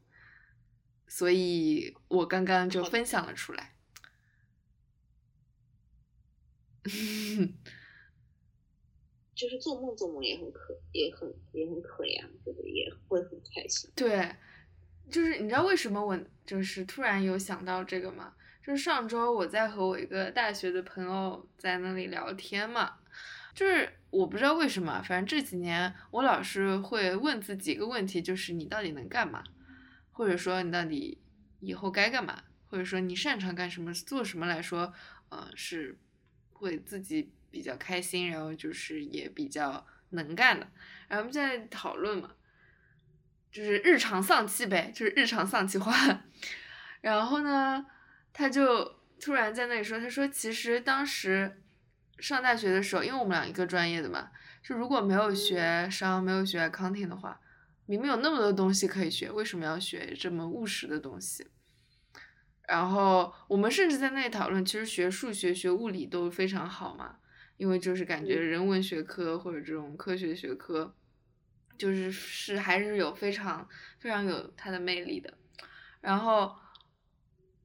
[1.06, 3.74] 所以我刚刚就分享了出来。
[9.34, 12.70] 就是做梦做梦也很可，也很也很可呀，对不对？
[12.70, 13.90] 也会很开心。
[13.96, 14.36] 对，
[15.10, 18.34] 就是你知道为什么我就是突然有想到这个吗？
[18.62, 22.98] 就是上周我在和我一个大学的朋友在那里聊天嘛，
[23.54, 29.42] 就是我不知道为什么，反正这几年我老是会问自己一个问题，就是你到底能干嘛，
[30.12, 31.18] 或者说你到底
[31.60, 34.92] 以后该干嘛，或者说你擅长干什么，做什么来说，
[35.30, 35.98] 呃，是
[36.60, 40.66] 会自己比较开心，然后就是也比较能干的。
[41.08, 42.32] 然后我们现在讨论嘛，
[43.50, 46.24] 就是日常丧气呗，就是日常丧气话。
[47.00, 47.86] 然后呢？
[48.32, 51.60] 他就突然在那里说：“他说其实当时
[52.18, 54.30] 上大学的时候，因为我们俩一个专业的嘛，
[54.62, 57.40] 就如果没有学商，没有学 accounting 的话，
[57.86, 61.44] 明明有那么多东西可以学，为什么要学这么务实的东西？
[62.70, 67.16] 然后我们甚至在那里讨论，其实学数学、学物理都非常好嘛，
[67.56, 70.94] 因为就是感觉人文学科或者这种科学学科，
[71.76, 75.36] 就是是还是有非常非常有它的魅力的。
[76.00, 76.54] 然后。”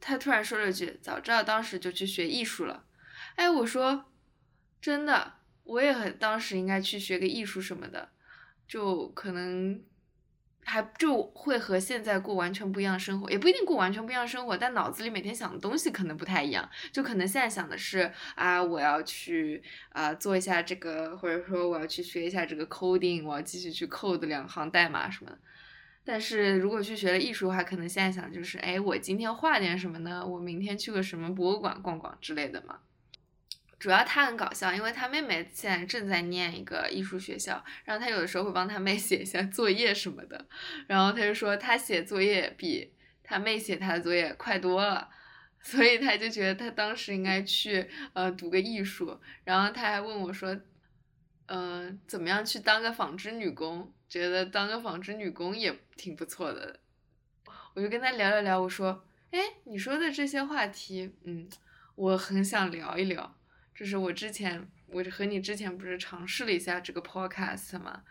[0.07, 2.85] 他突然说了句：“早知道当时就去学艺术了。”
[3.37, 4.05] 哎，我说
[4.79, 8.11] 真的，我也很当时应该去学个艺术什么的，
[8.67, 9.81] 就可能
[10.67, 16.67] 还就会和现在过完全不一样的生活，也不一定过完全不一样的生活，但脑子里每天想的东西可能不太一样。
[16.91, 25.37] 就可能现在想的是啊，我要去啊做一下这个，或者说我要去学一下这个 coding，我要继续去 code 两行代码什么的。
[26.03, 30.25] 但是如果去学了艺术的话，可能现在想就是，哎，我今天画点什么呢？
[30.25, 32.79] 我明天去个什么博物馆逛逛之类的嘛。
[33.77, 40.45] 主要他很搞笑，因为他妹妹现在正在念一个艺术学校，然后他有的时候会帮他妹写一下作业什么的，
[40.87, 45.09] 然后他就说他写作业比他妹写他的作业快多了，
[45.61, 50.57] 所以他就觉得他当时应该去呃读个艺术，然后他还问我说，
[51.47, 53.91] 嗯，怎么样去当个纺织女工？
[54.07, 56.79] 觉得当个纺织女工也挺不错的，
[57.73, 61.49] 我就跟他聊了聊，我说，哎，你说的这些话题，嗯，
[61.95, 63.35] 我很想聊一聊。
[63.75, 68.03] 就是我之前，我和你之前不是尝试了一下这个 podcast 吗？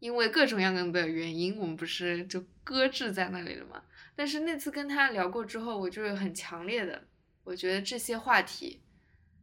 [0.00, 3.82] 因为各种各样的原因，我们不是就搁置在那里了吗？
[4.14, 7.06] 但是那次跟他聊过之后，我就很强烈的，
[7.44, 8.82] 我觉得这些话题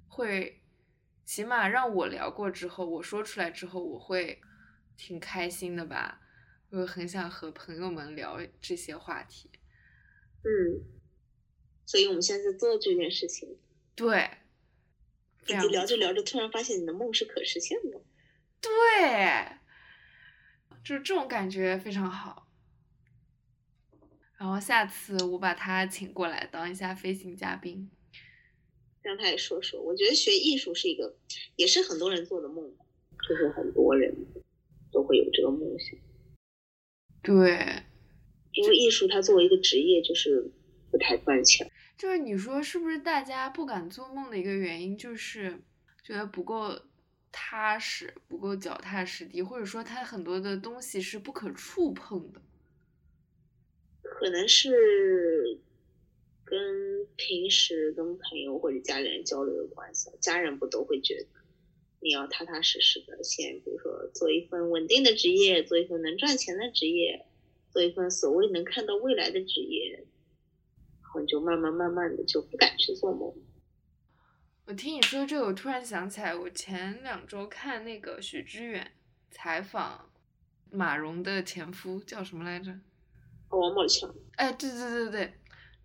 [0.08, 0.62] 会，
[1.26, 4.42] 起码让我聊过之后，我说出来之后，我会。
[4.96, 6.22] 挺开心的吧，
[6.70, 9.50] 我很想和朋友们聊这些话题。
[10.44, 10.86] 嗯，
[11.84, 13.58] 所以我们现在在做这件事情。
[13.96, 14.30] 对。
[15.48, 18.02] 以及聊着聊着，突然发现你的梦是可实现的。
[18.62, 19.58] 对。
[20.84, 22.48] 就是这种感觉非常好。
[24.38, 27.90] 然后下次我把他请过来当一下飞行嘉宾，
[29.02, 29.82] 让他也说说。
[29.82, 31.18] 我觉得学艺术是一个，
[31.56, 32.76] 也是很多人做的梦，
[33.28, 34.14] 就是很多人。
[34.92, 35.98] 都会有这个梦想，
[37.24, 37.84] 对，
[38.52, 40.52] 因为艺术它作为一个职业就是
[40.92, 41.68] 不太赚钱。
[41.98, 45.62] 就是你说是不是大家不敢做梦的一个原因，就是
[46.04, 46.80] 觉得不够
[47.32, 52.42] 踏实，不够脚踏实地，或者说它很多的东西是不可触碰的。
[54.02, 55.60] 可能是
[56.44, 61.28] 跟平时跟朋友或者家里人交流有关系，家人不都会觉得。
[62.02, 67.26] 你要踏踏实实的，先比如说做一份稳定的职业，做一份能赚钱的职业，
[67.72, 70.06] 做一份所谓能看到未来的职业，
[71.14, 73.32] 后你就慢慢慢慢的就不敢去做梦。
[74.66, 78.94] 我听你说这个，我突然想起来，我前两周看那个许知远
[79.30, 80.10] 采访
[80.72, 82.80] 马蓉的前夫叫什么来着？
[83.50, 84.12] 王宝强。
[84.38, 85.34] 哎，对对对对。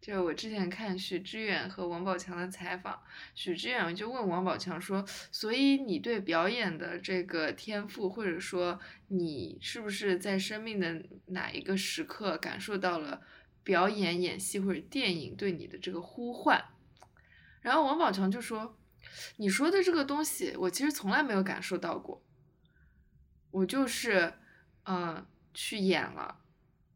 [0.01, 3.03] 就我之前看许知远和王宝强的采访，
[3.35, 13.23] 许知远就问王宝强说：“所以你对表演的这个天赋，或者说你是不是在生命的哪一个时刻感受到了
[13.63, 16.65] 表演、演戏或者电影对你的这个呼唤？”
[17.61, 18.79] 然后王宝强就说
[19.37, 22.25] ：“你说的这个东西，我其实从来没有感受到过。
[23.51, 24.33] 我就是，
[24.85, 26.41] 嗯，去演了，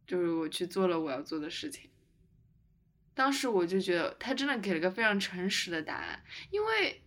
[0.07, 1.91] 就是我去做了我要做的事情。”
[3.15, 7.03] 当时我就觉得他真的给了个非常诚实的答案，因为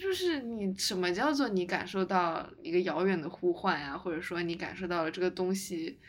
[0.00, 6.00] 就是你什么叫做你感受到一个遥远的呼唤呀，或者说你感受到了这个东西，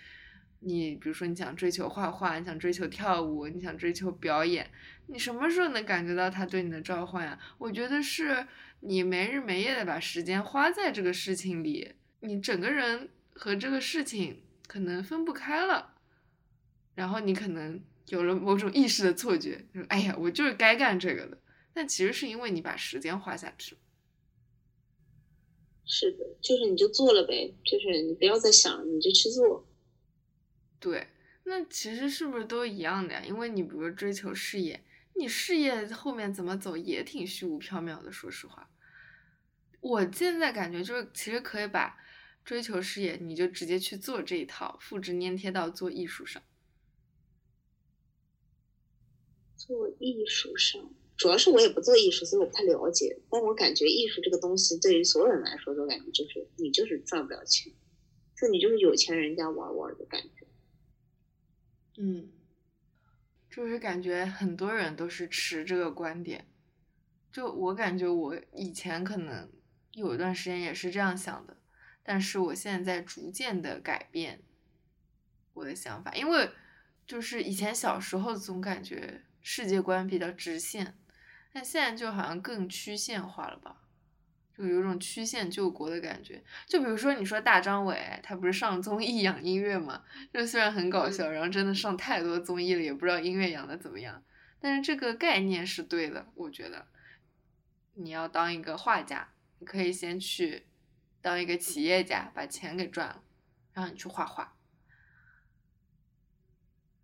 [0.65, 4.69] 你比如说你想追求画画，你想追求跳舞，你想追求表演，
[5.08, 7.39] 你什么时候能感觉到他对你的召唤呀？
[7.58, 8.47] 我觉得是
[8.80, 15.93] 你没日没夜的把时间花在这个事情里，你整个人和这个事情可能分不开了，
[16.95, 17.82] 然后你可能。
[18.10, 21.36] 有了某种意识的错觉，就哎呀，我就是该干这个的。
[21.73, 23.75] 但其实是因为你把时间花下去。
[25.86, 29.65] 是的，就是你就做了呗，就是你不要再想，你就去做。
[30.79, 31.07] 对，
[31.45, 33.23] 那其实是不是都一样的呀？
[33.25, 34.83] 因为你比如追求事业，
[35.15, 38.11] 你事业后面怎么走也挺虚无缥缈的。
[38.11, 38.69] 说实话，
[39.79, 41.97] 我现在感觉就是其实可以把
[42.43, 46.43] 追求事业，你就直接去做这一套，复制粘贴到做艺术上。
[49.55, 50.93] 做艺术上。
[51.17, 53.17] 主要是我也不做艺术，所以我不太了解。
[53.29, 57.71] 但我感觉艺术这个东西，对于所有人来说，都感觉就是你就是赚不了钱，
[58.38, 60.34] 就你就是有钱人家玩玩的感觉。
[61.97, 62.29] 嗯，
[63.49, 66.45] 就是感觉很多人都是持这个观点。
[67.31, 69.51] 就我感觉，我以前可能
[69.91, 71.58] 有一段时间也是这样想的，
[72.03, 74.41] 但是我现在在逐渐的改变
[75.53, 76.51] 我的想法，因为
[77.05, 80.97] 就是以前小时候总感觉世界观比较直线。
[81.53, 83.84] 但现在就好像更曲线化了吧，
[84.57, 86.43] 就有种曲线救国的感觉。
[86.67, 90.03] 就比如说你说大张伟，他不是上综艺养音乐嘛？
[90.33, 94.23] 就虽然很搞笑，然后真的上太多综艺了，也不知道音乐养的怎么样。
[94.59, 96.87] 但是这个概念是对的，我觉得。
[97.95, 100.65] 你要当一个画家，你可以先去
[101.21, 103.23] 当一个企业家，把钱给赚了，
[103.73, 104.55] 然后你去画画。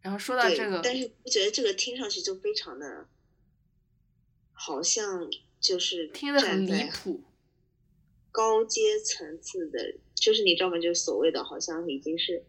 [0.02, 3.08] 然后说到这个，但是我觉得这个听上去就非常的。
[4.54, 5.28] 好像
[5.60, 7.24] 就是听得很离谱，
[8.32, 10.78] 高阶层次的，就是你知道吗？
[10.80, 12.44] 就是所谓的，好像已经是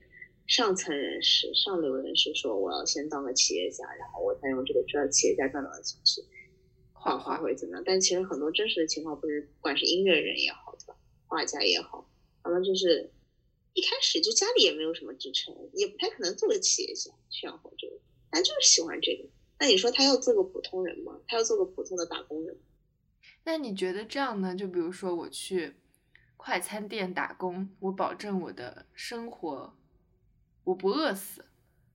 [0.47, 6.23] 上层人士、上流人士说，我要先当个企业家，然后我再用这个赚企业家赚到的钱去
[6.93, 7.83] 画画或者怎么样。
[7.85, 10.97] 但其实很多真实的情况不是，不管是音乐人也好，对吧？
[11.27, 12.09] 画家也好，
[12.43, 13.11] 他们就是
[13.75, 17.99] 一开始就家里也没有什么支撑，也不太可能做个企业家去养活这个，
[18.31, 19.29] 但就是喜欢这个。
[19.59, 21.21] 那你说他要做个普通人吗？
[21.27, 22.57] 他要做个普通的打工人？
[23.45, 24.55] 那你觉得这样呢？
[24.55, 25.75] 就比如说我去
[26.37, 29.77] 快餐店打工，我保证我的生活
[30.65, 31.47] 我不饿死，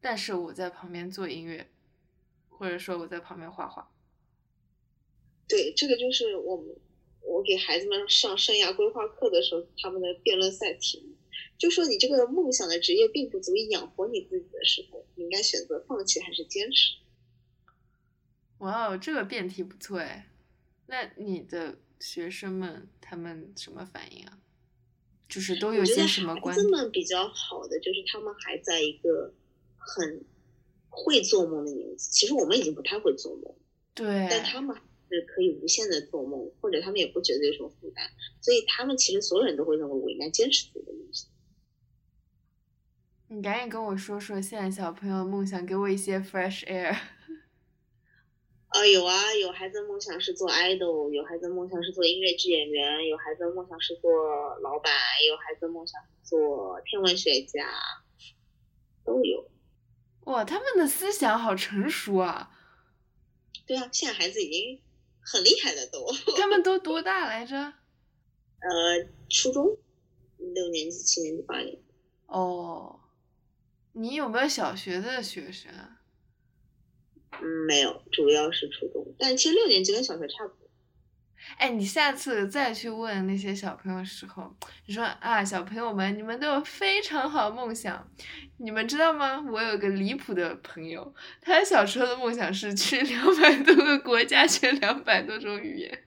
[0.02, 1.70] 但是我在旁边做音乐，
[2.50, 3.92] 或者说我在旁边画画。
[5.48, 6.76] 对，这个就是我们
[7.22, 11.16] 我给孩子们上生涯规划课的时候，他们的辩论赛题目，
[11.58, 16.98] 就说你这个梦想的职业并不足以养活你自己的时候，你应该选择放弃还是坚持？
[18.58, 20.28] 哇哦，这个辩题不错哎，
[20.88, 24.40] 那你的学生们他们什么反应啊？
[25.30, 26.56] 就是都有些什么观？
[26.56, 29.34] 孩子们比较好的就是他们还在一个
[29.76, 30.24] 很
[30.90, 33.54] 会做梦的年纪，其实我们已经不太会做梦，
[33.94, 34.74] 对，但他们
[35.10, 41.30] 是可以无限的做梦，或者他们也不觉得有什么负担，所以他们其实所有人都会认为我应该坚持自己的梦想。
[43.28, 46.98] 你赶紧跟我说说现在小朋友的梦想，给我一些 fresh air。
[48.78, 54.12] 呃，有啊，有孩子梦想是做 idol，有孩子梦想是做音乐剧演员，有孩子梦想是做
[54.60, 54.94] 老板，
[55.28, 57.68] 有孩子梦想做天文学家，
[59.04, 59.50] 都有。
[60.26, 62.52] 哇，他们的思想好成熟啊！
[63.66, 64.80] 对啊，现在孩子已经
[65.22, 66.06] 很厉害了，都。
[66.38, 67.56] 他们都多大来着？
[67.56, 69.76] 呃，初中，
[70.38, 71.82] 六年级、七年级、八年级。
[72.28, 73.00] 哦，
[73.94, 75.72] 你有没有小学的学生？
[77.42, 80.68] 嗯，没有，主要是初中，但其实六年级跟小学差不多。
[81.58, 84.54] 哎，你下次再去问那些小朋友的时候，
[84.86, 88.12] 你说啊，小朋友们，你们都有非常好的梦想，
[88.58, 89.46] 你们知道吗？
[89.50, 96.04] 我有个离谱的朋友，他小时候的梦想是去两百多个国家，学两百多种语言。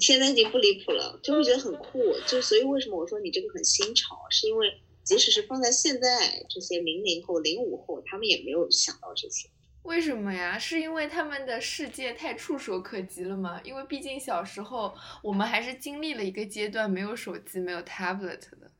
[0.00, 2.00] 现在已经不离谱了，就会觉得很酷。
[2.26, 9.48] 就所以为什么我说你这个很新潮，是因为即使是放在现在这些零零后、零五后，他们也没有想到这些。
[9.82, 10.58] 为什么呀？
[10.58, 13.60] 是因为他们的世界太触手可及了吗？
[13.64, 18.70] 因为毕竟小时候我们还是经历了一个阶段，没有手机，没有 tablet 的。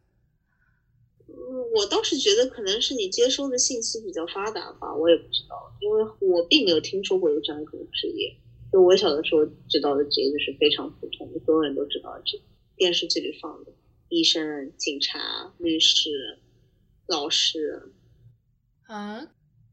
[1.27, 1.35] 嗯，
[1.75, 8.37] 我倒是觉得可能是你接收的信息比较发达吧，我也不知道，因为我并没有听说过有这样一种职业。
[8.73, 12.42] 就我小的时候知道的职业就是非常普通的，所有人都知道的职业，
[12.77, 13.73] 电视剧里放的：
[14.11, 16.38] 医生、警察、律师、
[17.07, 17.90] 老师。
[18.87, 19.27] 啊？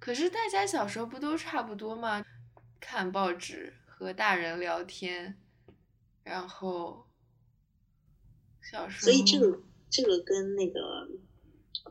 [0.08, 2.26] 可是大家小时候不都差不多吗？
[2.80, 5.38] 看报纸，和大人聊天，
[6.24, 7.06] 然后
[8.62, 9.12] 小时候。
[9.12, 11.10] 所以这个这个跟那个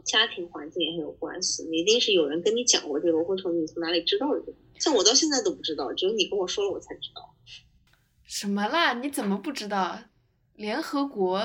[0.03, 1.65] 家庭环境也很有关系。
[1.65, 4.41] 你一定是有人跟你讲过这个，或者你从哪里知道的。
[4.79, 7.35] 像我到现在都不知道，只有你跟我说了，我才知道。
[8.25, 8.95] 什么啦？
[8.95, 10.05] 你怎么不知道？
[10.55, 11.45] 联合国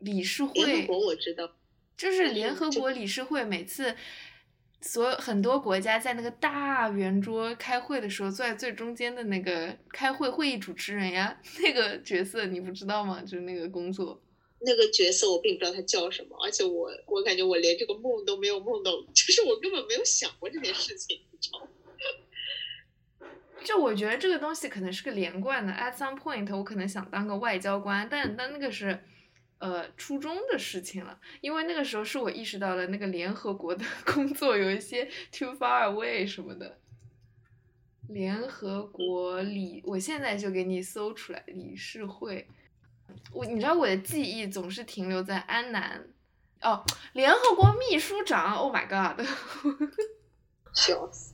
[0.00, 0.54] 理事会。
[0.54, 1.52] 联合国我知道。
[1.96, 3.94] 就是联合国理事会每次。
[4.86, 13.22] 所有很多国家在那个大圆桌开会的时候，坐在最中间的那个开会会议主持人呀， 那个角色你不知道吗？
[13.22, 14.20] 就是那个工作。
[14.60, 21.68] 那个角色我并不知道他叫什么，而且我我感觉我连这个梦都没有梦到，就是我根本没有想过这件事情，你知道吗？
[23.64, 29.02] 就我觉得这个东西可能是个连贯的，at some point 我可能想当个外交官，但但那个是，
[29.58, 36.78] 呃，初中的事情了，因为那个时候是我意识到了那个联合国的 工作有一些 too far away 什么的。
[38.08, 42.46] 联合国理，我现在就给你搜出来理事会。
[43.32, 46.06] 我你知道我的记忆总是停留在安南，
[46.60, 46.84] 哦，
[47.14, 49.26] 联合国秘书长，Oh my god，
[50.74, 51.32] 笑死。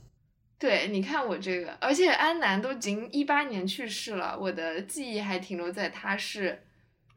[0.57, 6.63] 对，你看我这个，而且安南都已经一八年去世了，我的记忆还停留在他是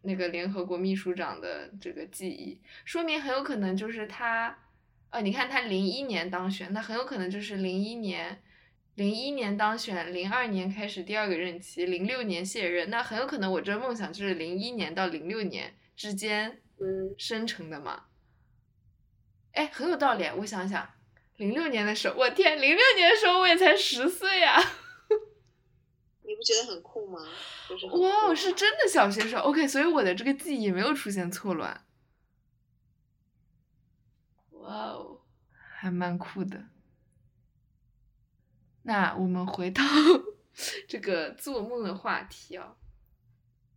[0.05, 4.57] 那个联合国秘书长的这个记忆，说明很有可能就是他，
[5.11, 8.43] 呃，你看他零一年当选，那很有可能就是零一年，
[8.95, 16.61] 零一年当选，零二年开始第二个任期，零六年卸任，那很有可能我这梦想就是零一年到零六年之间
[17.19, 18.05] 生成的嘛，
[19.53, 20.89] 哎，很有道理，我想想。
[21.39, 24.63] 零六年的时候，我天，零六年的时候我也才十岁啊！
[26.35, 27.21] 你不觉得很酷吗？
[27.93, 29.39] 哇，哦是真的小学生。
[29.39, 31.87] OK，所以我的这个记忆没有出现错乱。
[34.51, 35.21] 哇哦，
[35.77, 36.65] 还蛮酷的。
[38.83, 39.81] 那我们回到
[40.89, 42.75] 这个做梦的话题啊。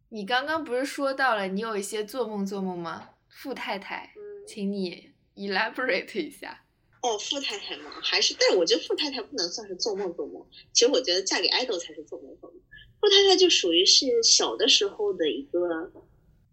[0.09, 3.09] 你刚刚不是说到了你有一些做梦做梦吗？
[3.29, 4.13] 富太太，
[4.47, 6.63] 请你 elaborate 一下。
[7.07, 10.45] 哦，富太太嘛，还是，但是我觉得富太太不能算是做梦做梦。
[10.73, 12.59] 其实我觉得嫁给爱豆才是做梦做梦。
[12.99, 15.89] 富太太就属于是小的时候的一个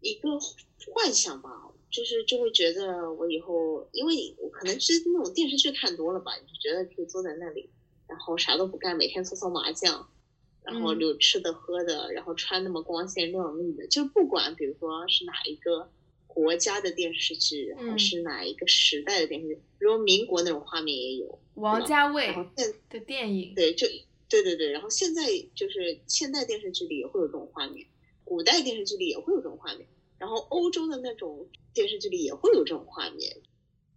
[0.00, 0.28] 一个
[0.92, 1.50] 幻想吧，
[1.90, 7.68] 就是就会觉得我以后，因为我可能是那种电视剧看多了吧，就觉得可以坐在那里，
[8.06, 10.08] 然后啥都不干，每天搓搓麻将，
[10.62, 15.90] 然后有吃的喝的，然后穿那么光鲜亮丽的，就不管比如说是哪一个。
[16.34, 19.54] 国家的电视剧还是哪一个时代的电视剧？
[19.78, 22.34] 比如民国那种画面也有，王家卫
[22.90, 23.54] 的电影。
[23.54, 23.86] 对，就
[24.28, 24.72] 对对对。
[24.72, 25.22] 然后现在
[25.54, 27.86] 就是现代电视剧里也会有这种画面，
[28.24, 29.86] 古代电视剧里也会有这种画面，
[30.18, 33.36] 然后欧洲的那种电视剧里也会有这种画面，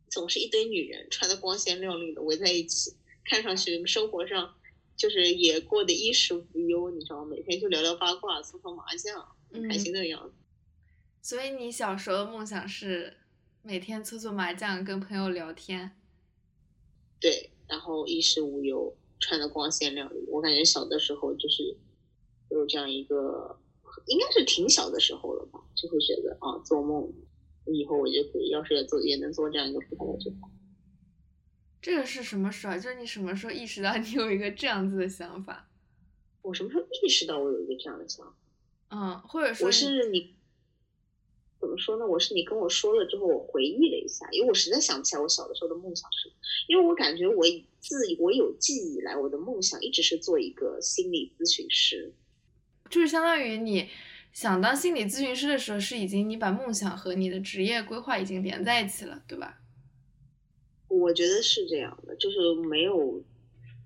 [0.10, 2.94] 总是一堆女人穿的光鲜亮丽的围在一起，
[3.26, 4.54] 看上去生活上
[4.96, 7.32] 就是也过得衣食无忧，你知道吗？
[7.32, 10.36] 每天就聊聊八卦，搓搓麻将，很开心的样子。
[11.22, 13.18] 所以你小时候的梦想是
[13.62, 15.92] 每天搓搓麻将，跟朋友聊天。
[17.20, 20.26] 对，然后衣食无忧，穿的光鲜亮丽。
[20.30, 21.76] 我感觉小的时候就是
[22.50, 23.60] 有这样一个，
[24.06, 27.12] 应该是挺小的时候了吧，就会觉得啊，做梦
[27.66, 30.50] 以后我就可以，要是做也能做这样一个普通的就好。
[31.82, 32.76] 这个是什么时候？
[32.76, 35.68] 就是你什么时候意识到你有一个这样子的想法？
[36.44, 38.34] 我什么时候意识到我有一个这样的想法？
[38.90, 40.37] 嗯，或者说我是你。
[41.60, 42.06] 怎么说呢？
[42.06, 46.36] 我是你跟我说了之后，我回忆了一下，因为我实在想不起来我小的时候的梦想是什么。
[46.68, 47.44] 因为我感觉我
[47.80, 52.14] 自我有记忆以来，我的梦想一直是做一个心理咨询师，
[52.90, 53.90] 就是相当于你
[54.32, 59.60] 想当心理咨询师的时候，是已经你把梦想和你的职业规划已经连在一起了，对吧？
[60.90, 62.38] 我觉得是这样的，就是
[62.70, 63.24] 没有，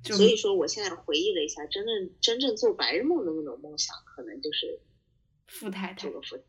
[0.03, 4.79] 所以说我现在回忆了一下，真正真正做白日梦的那种梦想，可能就是
[5.47, 6.43] 富太太，做个富，对。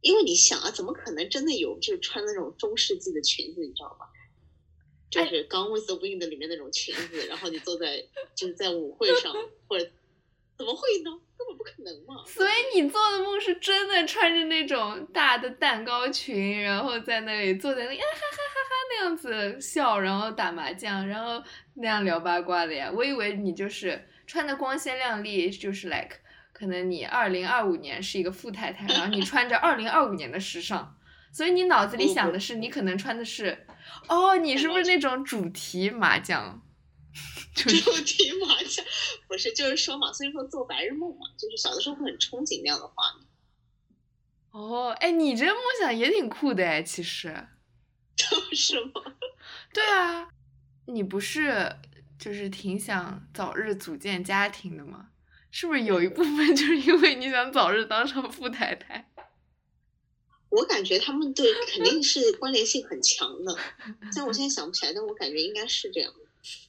[0.00, 4.06] 因为你想啊，怎么可能真的有就是穿那种中世纪的裙子，你知道吗？
[5.10, 9.32] 就是《Gone with the Wind》里面那种裙子，然后你坐在就是在舞会上，
[9.68, 9.88] 或者
[10.56, 11.10] 怎么会呢？
[11.38, 12.24] 根本不可能嘛！
[12.26, 21.42] 所以你做的梦是真的穿着那种大的蛋糕裙，然后在那里坐在那呀哈哈哈哈那样子笑，然后打麻将，然后
[21.74, 22.90] 那样聊八卦的呀。
[22.94, 26.20] 我以为你就是穿的光鲜亮丽，就是 like。
[26.58, 30.96] 可能你二零二五年是一个富太太，然后你穿着二零二五年的时尚，
[31.30, 33.66] 所以你脑子里想的是你可能穿的是，
[34.08, 36.62] 哦，你是不是那种主题麻将？
[37.54, 38.82] 主题麻将
[39.28, 43.28] 不是，就是说嘛，所以说做白日梦嘛，就是小的时候会很憧憬那样的画面。
[44.52, 47.48] 哦，哎，你这个梦想也挺酷的哎，其实。
[48.56, 48.92] 是吗？
[49.74, 50.30] 对啊，
[50.86, 51.76] 你不是
[52.18, 55.10] 就是挺想早日组建家庭的吗？
[55.58, 59.10] 是不是有一部分就是因为你想早日当上富太太？
[60.52, 63.56] 我感觉他们对肯定是关联性很强的，
[64.12, 66.12] 虽然我现在想不起来，但我感觉应该是这样。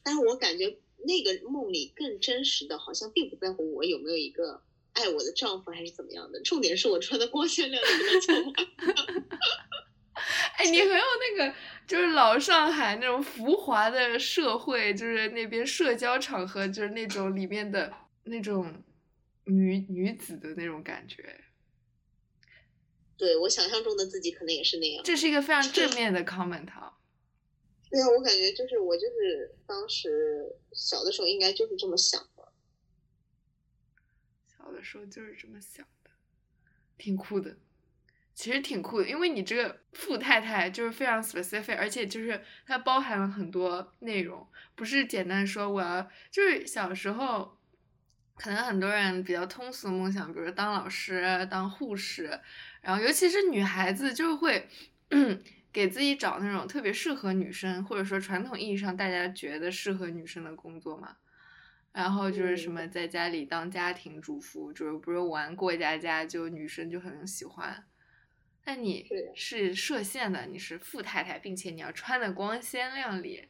[0.04, 4.62] 但是我感觉那个梦里更真实的，好像并不在乎我有没有一个
[4.94, 7.88] 爱我的丈夫还是怎么样的，重点是我穿的光鲜亮丽
[8.54, 8.64] 的。
[10.56, 11.54] 哎，你很有那个
[11.86, 17.94] 就是老上海那种浮华的社会，就是那边社交场合，就是那种里面的
[18.28, 18.84] 那种
[19.46, 21.44] 女女子的那种感觉。
[23.18, 25.04] 对我想象中的自己可能也是那样。
[25.04, 26.94] 这是一个非常正 面的 comment 啊。
[27.90, 32.52] 对啊，我感觉就是我就是当时小的时候应该就是这么想的。
[34.46, 36.12] 小的时候就是这么想的，
[36.98, 37.58] 挺酷的。
[38.36, 47.57] 其实挺酷的，因为你这个富太太就是非常 specific，而且就是它包含了很多内容，不是简单说我要就是小时候，
[48.38, 52.40] 可能很多人比较通俗的梦想，比如当老师、当护士，
[52.82, 54.70] 然后尤其是女孩子就会
[55.74, 61.18] 给自己找那种特别适合女生，或者说传统意义上大家觉得适合女生的工作嘛，
[61.92, 62.88] 然后就是什么。
[62.88, 67.86] 在家里当家庭主妇，就是不是玩过家家，就女生就很喜欢。
[68.66, 73.48] 那你是设限的，你是富太太，并且你要穿的光鲜亮丽，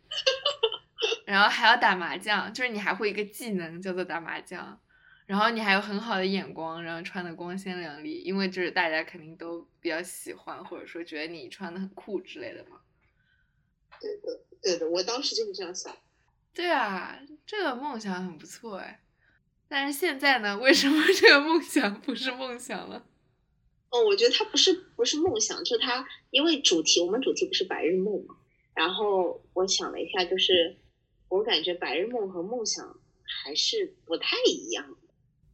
[1.25, 4.79] 然后还要打麻将，就是你还会一个技能叫做打麻将，
[5.25, 12.81] 然后你还有很好的眼光，然后穿的光鲜亮丽，因为就是大家肯定都比较喜欢，或者说觉得你穿的很酷之类的嘛。
[13.99, 15.95] 对的，对的，我当时就是这样想。
[16.53, 19.01] 对啊，这个梦想很不错哎，
[19.67, 23.05] 但是现在呢，为什么这个梦想不是梦想了？
[23.89, 28.35] 哦，我觉得它不是不是梦想，就是它因为主题，我们主题不是白日梦嘛。
[28.73, 30.77] 然后我想了一下，就是
[31.29, 34.97] 我感觉白日梦和梦想还是不太一样，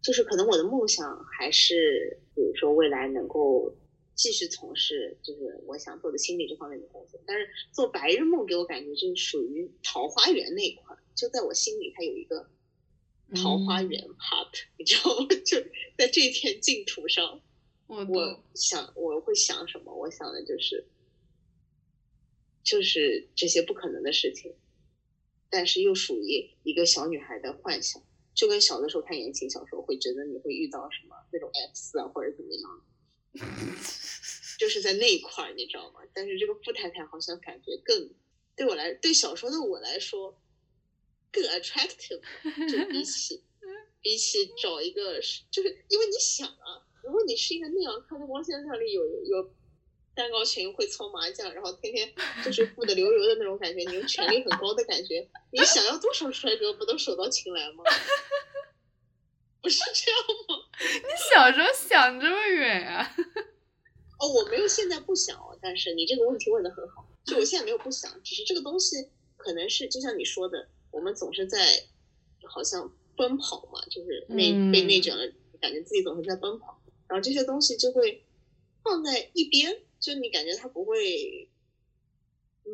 [0.02, 3.76] 就是可能我的梦想还是比如说未来能够
[4.16, 12.50] 继续从事就是我想做的心理这方面的工作，但是做白日梦给我感觉就是属于桃花源那一块，就在我心里它有一个
[13.36, 15.28] 桃花源 part， 你知道吗？
[15.46, 15.60] 就
[15.98, 17.42] 在这片净土上。
[17.86, 19.94] 我想我会想什么？
[19.94, 20.88] 我想的就是，
[22.64, 24.56] 就是这些不可能的事情，
[25.54, 28.02] 但是又属于一个小女孩的幻想，
[28.34, 32.82] 就跟小的时候看言情小说会觉得你会遇到什么那种 X 啊或者怎么样，
[34.58, 36.00] 就是在那一块儿，你知道吗？
[36.12, 38.10] 但是这个富太太好像感觉更
[38.56, 40.36] 对我来，对小说的我来说
[41.32, 42.20] 更 attractive，
[42.68, 43.44] 就比起
[44.02, 46.90] 比起找一个，就是因为你想啊。
[47.04, 49.54] 如果你是一个那样穿着光鲜亮丽、有有
[50.16, 57.84] 蛋糕裙、会搓麻将，然后天天就是富得流油的那种感觉，你又权力很高的感觉，你想要多少帅哥不都手到擒来吗？
[59.62, 60.56] 不是这样吗？
[60.80, 63.16] 你小时候想这么远啊？
[64.20, 65.40] 哦，我没有，现在不想。
[65.62, 71.66] 但是你这个问题问的很好，就我现在没有不想，只是这个东西可能是就像你说的，我们总是在
[72.44, 76.82] 好像奔跑嘛，就是内被内卷了，感觉自己总是在奔跑。
[77.08, 78.26] 然后这些东西就会
[78.84, 81.50] 放在一边，就你感觉他不会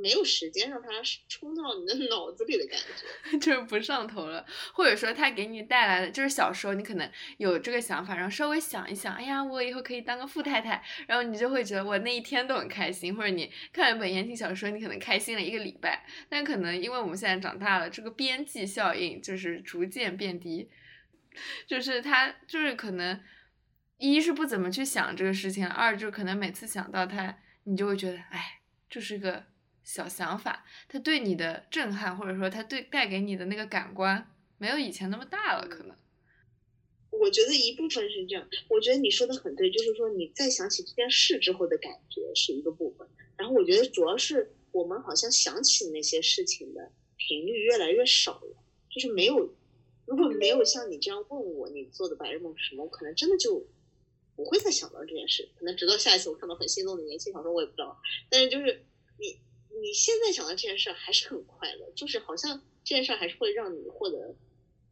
[0.02, 0.88] 没有时间让它
[1.28, 2.80] 冲到你的 脑子里的感
[3.32, 4.44] 觉， 就是不上头了。
[4.74, 13.16] 或者说，它给你带来的就是小时候你可能有这个想法，然后稍微想一想，哎呀，我以后可以当个富太太，然后你就会觉得我那一天都很开心。
[13.16, 20.68] 或者你看一本言情小说，你可能开心了一个礼拜，但可能因为我们现在长大了，这个边际效应就是逐渐变低，
[21.68, 23.22] 就是它就是可能。
[24.00, 29.44] 一是不怎么去想这个事情，二就可能每次想到它，你就会觉得，哎，这是个
[29.84, 35.94] 小想法，它对你的震撼，或者说它对带给你的那个感官，没有以前那么大了，可能。
[37.12, 49.54] 我觉得一部分是这样，我觉得你说的很对，就是说你再想起这件事之后的感觉是一个部分，然后我觉得主要是我们好像想起那些事情的频率越来越少了，就是没有，
[50.06, 53.68] 如果没有像你这样问我，你做的白日梦什么，我可能真的就。
[54.40, 58.00] 不会再想到这件事，可能直到下一次我看到很心动的言情小说，我也不知道。
[58.30, 58.86] 但是就是
[59.18, 59.38] 你
[59.82, 64.34] 你现在想到这件事还是很快乐，就是好像这件事还是会让你获得，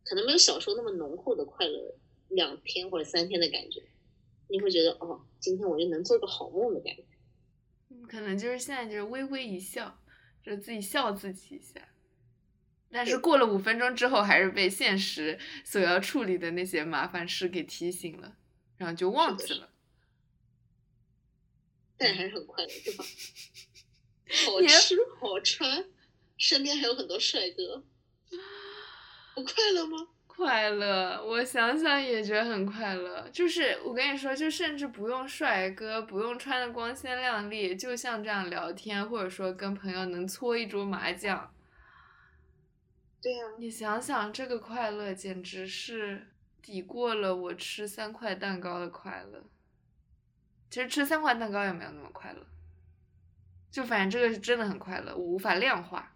[0.04, 1.96] 可能没有小时候那么浓厚的快乐，
[2.28, 3.82] 两天或者三天的感觉。
[4.50, 7.04] 你会觉得哦，今天我就能做个好梦的感觉。
[7.90, 9.98] 嗯，可能就是现在就是微微一笑，
[10.44, 11.88] 就是自己笑自己一下。
[12.90, 18.38] 但是过了五分钟之后，还是被现实所要处理的那些麻烦事给提醒了。
[18.78, 19.70] 然后就忘记了，
[21.98, 23.04] 但还是很快乐，对吧？
[24.46, 25.86] 好吃好穿，
[26.38, 27.84] 身边还有很多帅哥，
[29.34, 30.10] 不快乐吗？
[30.28, 33.28] 快乐，我想想也觉得很快乐。
[33.32, 41.52] 就是我跟你说，就甚至不用帅哥，不用穿的光鲜亮丽，就像这样聊天，或者说跟朋友能搓一桌麻将，
[43.20, 43.46] 对呀。
[43.58, 46.28] 你想想，这个快乐简直是。
[46.68, 49.42] 抵过了我吃三块蛋糕的快乐。
[50.70, 52.46] 其实吃三块蛋糕也没有那么快乐，
[53.72, 56.14] 就反正这个是真的很快乐，我无法量化。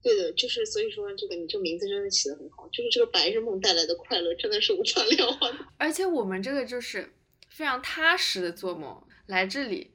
[0.00, 5.58] 对的，就是所以说这个你这名字真的起的很好，就是这个白日梦带来的快乐真的是无法量化的。
[5.76, 7.12] 而且我们这个就是
[7.50, 9.92] 非常踏实的做梦，来这里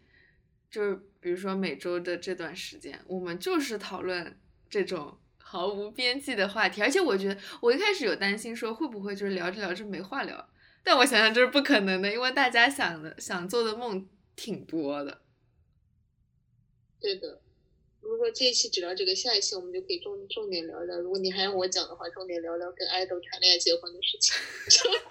[0.70, 4.39] 就是比如说每周的这段时间，我们就是讨论
[4.70, 5.18] 这种
[5.50, 6.82] 毫无边际的话题。
[6.82, 10.50] 而且我觉得我一开始有担心说会不会就是聊着聊着没话聊，
[10.84, 15.22] 但我想想这是不可能的，因为大家想的想做的梦挺多的。
[17.00, 17.41] 对的。
[18.00, 20.98] 如果说这一期只聊这个，下一期我们就可以重重点聊聊。
[21.00, 24.34] 如果你还让我讲的话，重点聊聊跟爱豆谈恋爱、结婚的事情。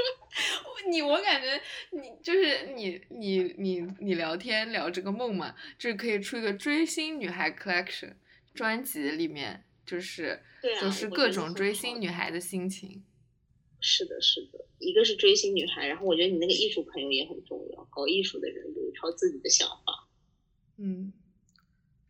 [0.89, 1.61] 你我感觉
[1.91, 8.15] 你就是你你你你聊天聊这个梦嘛，就是可以出一个追星女孩 collection
[8.55, 10.43] 专辑，里面就是
[10.81, 13.05] 就是各种追星女孩的心情。
[13.81, 20.09] 是的，是的，一个是追星女孩，然后我觉得你那个艺术朋友也很重要，搞艺术的人有一套自己的想法。
[20.77, 21.13] 嗯。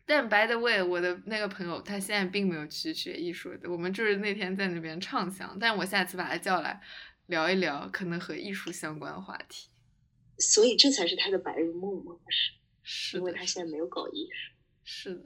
[0.09, 5.59] 但 by the way，我的那个朋友他现在并没有去学艺术的，我们就是那天在那边畅想。
[5.59, 6.81] 但我下次把他叫来
[7.27, 9.69] 聊一聊，可能和艺术相关的话题。
[10.39, 12.17] 所以这才是他的白日梦吗？
[12.29, 12.53] 是，
[12.85, 14.55] 是因为他现在没有搞艺术。
[14.85, 15.25] 是的，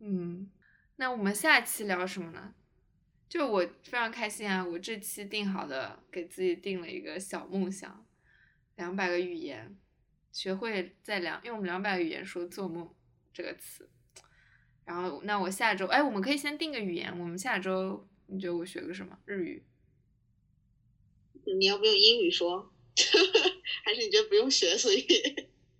[0.00, 0.50] 嗯，
[0.96, 2.54] 那我们下期聊什么呢？
[3.28, 4.64] 就我非常开心啊！
[4.64, 8.06] 我这期定好的，给自己定了一个小梦想，
[8.76, 9.76] 两百个语言，
[10.30, 12.94] 学会在两用两百个语言说做梦。
[13.32, 13.90] 这个词，
[14.84, 17.18] 然后那我下周哎，我们可以先定个语言。
[17.18, 19.18] 我们下周你觉得我学个什么？
[19.24, 19.64] 日语？
[21.58, 22.72] 你要不用英语说？
[23.84, 24.78] 还是你觉得不用学？
[24.78, 25.04] 所以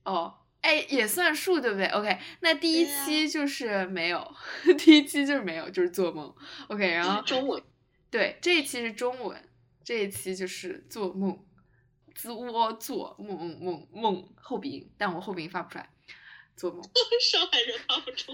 [0.02, 4.34] 哦，哎，也算数对不对？OK，那第一期就是没有，
[4.78, 6.34] 第一期就是没有，就是做梦。
[6.68, 7.62] OK，然后中文
[8.10, 9.46] 对，这一期是中文，
[9.84, 11.44] 这一期就是做梦，
[12.14, 15.90] 自窝做梦梦梦后鼻音，但我后鼻音发不出来。
[16.56, 16.82] 做梦，
[17.20, 18.32] 上海人发不出。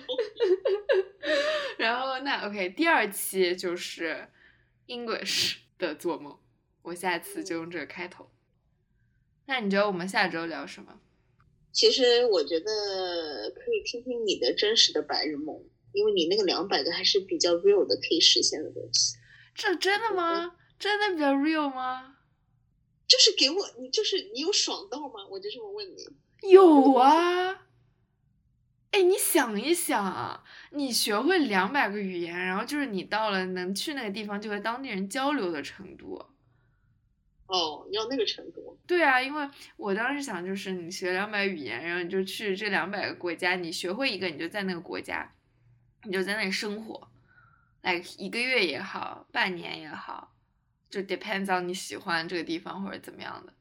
[1.78, 4.28] 然后那 OK，第二期就是
[4.87, 6.39] English 的做梦，
[6.83, 8.31] 我下次就用这个开头。
[9.47, 11.01] 那你觉得我们下周聊什么？
[11.73, 15.62] 其实我觉得可以听听你的真实的白日梦，
[15.93, 19.16] 因为你那个两百个还是比较 real 的，可以实现的东西。
[19.55, 20.57] 这真的吗？
[20.79, 22.16] 真的比较 real 吗？
[23.07, 25.27] 就是给我，你就是你有爽到吗？
[25.31, 26.07] 我就这么问你。
[26.49, 27.66] 有啊。
[28.93, 30.43] 哎，你想一想啊，
[30.73, 36.21] 你学会两百个语言，然后就是你到了能去那个地方就和当地人交流的程度。
[37.51, 38.79] 哦，要那个程度？
[38.87, 45.33] 对啊，因为我当时想就是你学两百语言，然后你就去这两百个国家，你学会一个，你就在那个国家，
[46.05, 47.11] 你就在那里生活
[47.83, 50.33] ，like 一个月也好，半年也好，
[50.89, 53.53] 就 depends on 你喜欢这个地方或者怎么样的。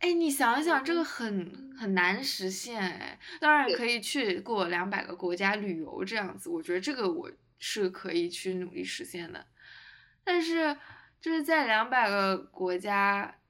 [0.00, 3.18] 哎，你想一想，这个很很难实现哎。
[3.40, 9.46] 当然可以去过两百个国家旅游这样子，我觉得这个我是可以去努力实现的。
[10.22, 10.76] 但是
[11.26, 13.40] 就是在两百个国家，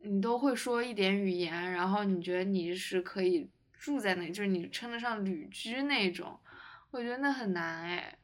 [0.00, 6.36] 你都会说一点语言，然后你觉得你是可以住在那里，就是你称得上旅居那种，
[6.90, 8.18] 我觉得那很难哎。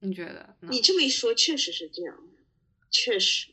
[0.00, 0.56] 你觉得？
[0.62, 2.18] 你这么一说，确实是这样，
[2.90, 3.52] 确实。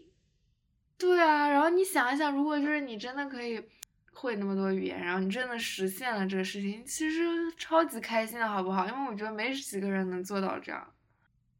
[0.97, 3.63] 对啊，然后你想一想，如果就是你真的可以
[4.11, 8.87] 会那么多语言，然后你真的实现了这个事情，其实超级开心的好不好？
[8.87, 10.94] 因为我觉得没几个人能做到这样。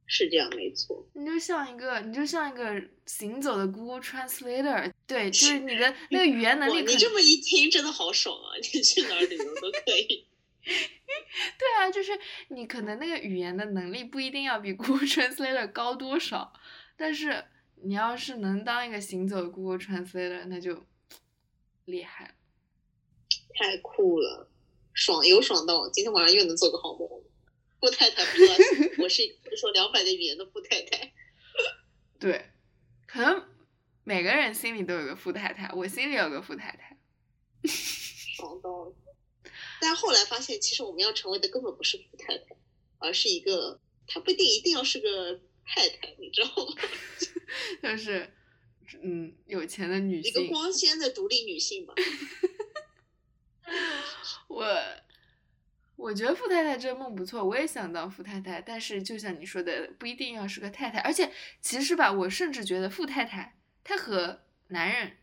[0.08, 1.08] 是这样，没错。
[1.14, 6.82] 你就像一个，你就像一个行走的 Google Translator，对，就是你的 那个语言能力。
[6.84, 8.56] 你这么一听，真的好爽啊！
[8.58, 10.28] 你去哪儿旅游都可以。
[10.64, 12.12] 对啊，就是
[12.50, 16.54] 你可能那个语言的能力不一定要比 Google Translator 高多少，
[16.96, 17.46] 但是。
[17.84, 20.86] 你要是能当一个行走的 Google Translator，那就
[21.86, 22.32] 厉害了，
[23.60, 24.50] 太酷了，
[24.94, 27.08] 爽有爽到，今天晚上又能做个好梦。
[27.86, 28.24] 富太太
[28.98, 29.22] 我是
[29.56, 31.14] 说两百个语言的富太太。
[32.20, 32.50] 对，
[33.06, 33.48] 可能
[34.04, 36.98] 每个人心里都有个富太太，我心里有个富太太。
[39.80, 42.56] 但后来发现，其实我们要成为的根本不是富太太，
[42.98, 45.40] 而是一个，她不一定一定要是个。
[45.68, 46.76] 太太，你知道吗？
[47.82, 48.32] 就是，
[49.02, 51.96] 嗯，有钱的女性，一个光鲜的独立女性吧。
[54.48, 54.64] 我，
[55.96, 58.62] 我觉得富太太这个梦不错，我也想当富太太。
[58.62, 61.00] 但是就像你说的，不一定要是个太太。
[61.00, 61.32] 而且
[61.62, 65.14] 其实吧，我甚至觉得富太太她和男人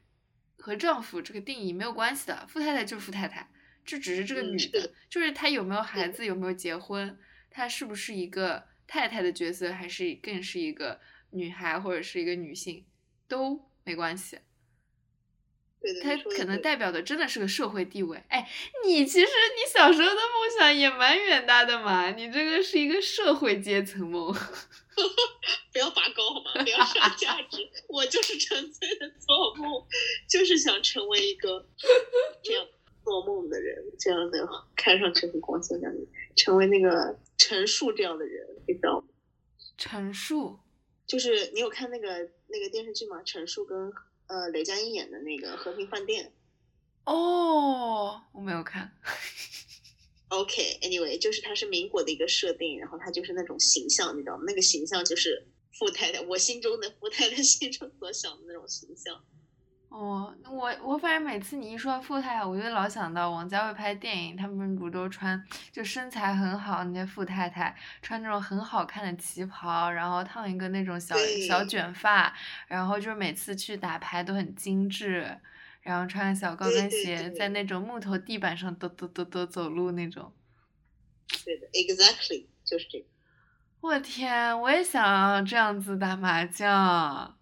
[0.59, 2.47] 和丈夫这个定义没有关系的。
[2.49, 3.51] 富太太就是富太太，
[3.85, 7.19] 这只是这个女的，就是她有没有孩子，有没有结婚，
[7.51, 8.71] 她是不是一个。
[8.85, 11.01] 太太的角色还是更是一个
[11.31, 12.85] 女孩或者是一个女性
[13.27, 14.39] 都没关系。
[15.83, 18.23] 对对，它你说得可能代表的真的是个社会地位。
[18.29, 18.49] 哎，
[18.87, 24.33] 你其实你小时候的梦想也蛮远大的嘛，你这个是一个社会阶层梦。
[25.73, 26.63] 不要拔高好吗？
[26.63, 29.85] 不要上价值，我就是纯粹的做梦，
[30.29, 31.67] 就是想成为一个
[32.43, 32.67] 这样
[33.03, 36.07] 做梦的人，这样的看上去很光鲜亮丽，
[36.37, 39.07] 成为那个陈数这样的人，你知道吗？
[39.79, 40.59] 陈述
[41.07, 42.09] 就是你有看那个
[42.49, 43.23] 那个电视剧吗？
[43.25, 43.91] 陈数跟
[44.33, 46.33] 呃雷佳音演的那个《和平饭店》。
[47.13, 48.97] 哦，我没有看。
[50.29, 54.45] OK，anyway，、就是它是民国的一个设定，然后他就是那种形象，你知道吗？
[54.47, 55.47] 那个形象就是
[55.79, 59.23] 富太太，我心中的富太太心中所想的那种形象。
[59.93, 65.41] 哦，那我我反正每次你一说富太太，我就老想到王家卫拍电影，他们不都穿
[65.71, 71.15] 就身材很好那些富太太，穿那种很好看的旗袍，然后烫一个那种小
[71.47, 72.35] 小卷发，
[72.69, 75.39] 然后就是每次去打牌都很精致，
[75.83, 80.33] 然后穿小高对对跟鞋，在那种木头地板上嘚嘚嘚嘚走路那种。
[81.45, 83.05] 对的，exactly 就是这个，
[83.83, 87.37] 我天，我也想这样子打麻将。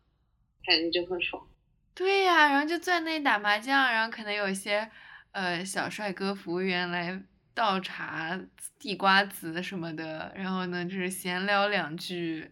[0.64, 1.46] 感觉就很爽。
[1.94, 4.90] 对呀，然后就坐在那里打麻将，然后可能有一些
[5.32, 7.22] 呃小帅哥服务员来
[7.52, 8.40] 倒茶、
[8.78, 12.50] 地瓜子什么的，然后呢就是闲聊两句，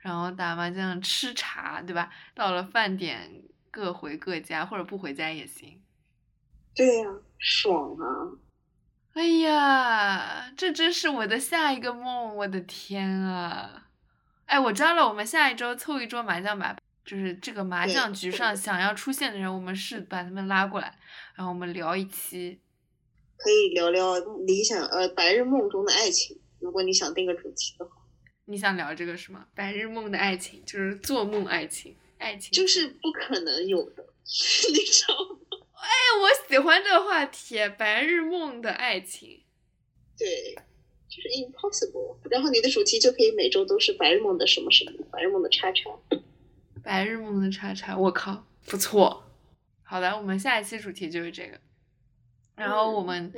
[0.00, 2.10] 然后打麻将吃茶，对吧？
[2.34, 5.80] 到了饭点各回各家，或者不回家也行。
[6.74, 7.08] 对呀、
[7.38, 8.36] 爽啊！
[9.14, 13.88] 哎呀，这真是我的下一个梦，我的天啊！
[14.46, 20.98] 哎，我知道了，我们下一周凑一桌麻将吧，就是这个麻将局上想要出现的人，我们是把他们拉过来，
[21.34, 22.60] 然后我们聊一期。
[23.36, 27.90] 可以聊聊理想呃白日梦中的爱情，如果你想定个主题的话，
[28.44, 29.46] 你想聊这个是吗？
[29.54, 34.04] 白日梦的爱情，就是做梦爱情，爱情就是不可能有的，
[34.72, 35.38] 你知道吗？
[35.82, 35.90] 哎，
[36.20, 39.42] 我喜欢这个话题，白日梦的爱情。
[40.16, 40.54] 对，
[41.08, 42.18] 就是 impossible。
[42.30, 45.90] 然后你的主题就可以每周都是白日梦的什么什么，白日梦的叉叉。
[46.82, 49.30] 白日梦的叉叉，我靠，不错。
[49.82, 51.60] 好的，我们下一期主题就是这个，
[52.56, 53.32] 然后我们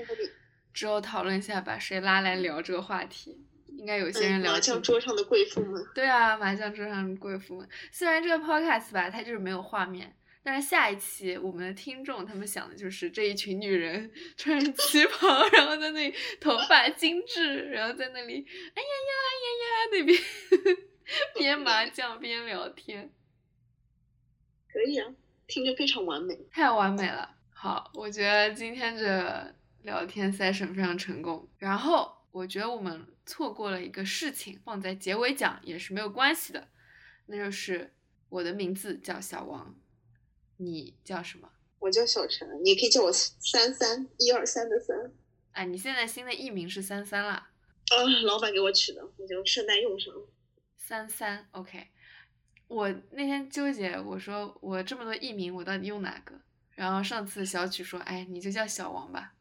[0.73, 3.45] 之后讨论一下，把谁拉来聊这个话题。
[3.77, 7.69] 应该有些人嗯，麻聊挺将桌上的贵妇们，对啊，麻将桌上的贵妇们。
[7.91, 10.15] 虽然这个 podcast 吧，它就是没有画面，
[10.45, 20.19] 但是下一期我们的听众他们想的就是这一群女人穿着旗袍，然后在那里头发精致，然后在那里哎呀呀哎呀呀那边
[21.35, 23.11] 边麻将边聊天，
[24.75, 25.09] 可以啊，
[25.47, 26.37] 听着非常完美。
[26.51, 27.37] 太完美了。
[27.53, 31.49] 好，我觉得今天这聊天 session 非常成功。
[31.59, 36.67] 然后我觉得我们错过了一个事情，放在结尾讲也是没有关系的，
[37.27, 37.95] 那就是
[38.29, 39.77] 我的名字叫小王，
[40.57, 41.49] 你叫什么？
[41.79, 45.13] 我叫小陈，你也可以叫我三三一二三的三。
[45.53, 47.51] 哎，你现在新的艺名是三三啦，
[47.91, 50.29] 啊，老板给我取的，我就顺带用上了。
[50.77, 51.87] 三三，OK。
[52.69, 56.35] 我那天纠结，我说我这么多艺名，我到底用哪个？
[56.71, 59.35] 然后上次小曲说，哎，你就叫小王吧。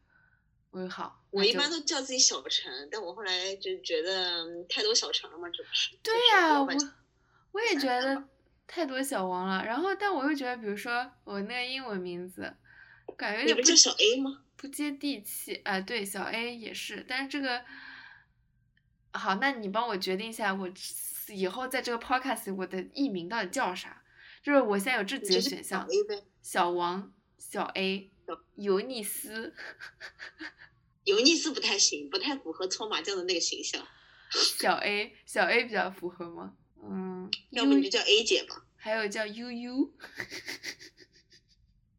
[0.69, 5.95] 我说好，我一般都叫自己小陈，但我后来就觉得嗯太多小陈了嘛，这不是？
[6.01, 6.67] 对就是呀、我
[7.53, 8.23] 我也觉得
[8.67, 9.63] 太多小王了。
[9.65, 12.55] 然后，但我又觉得，比如说我那个英文名字，
[13.15, 14.43] 感觉有点不叫小 A 吗？
[14.55, 15.55] 不接地气。
[15.57, 17.63] 啊、对，小 A 也是，但是这个
[19.11, 20.67] 好，那你帮我决定一下，我
[21.29, 24.03] 以后在这个 podcast 我的艺名到底叫啥？
[24.41, 26.23] 就是我现在有这几个选项呗。
[26.41, 29.53] 小王、小 A 小、尤尼斯、
[31.05, 33.87] 尤尼斯不太行，不太符合搓麻将的那个形象。
[34.31, 36.57] 小 A、小 A 比较符合吗？
[36.81, 39.93] 嗯，要不你就叫 A 姐吧，还有叫悠悠。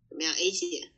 [0.09, 0.93] 怎么样？A 姐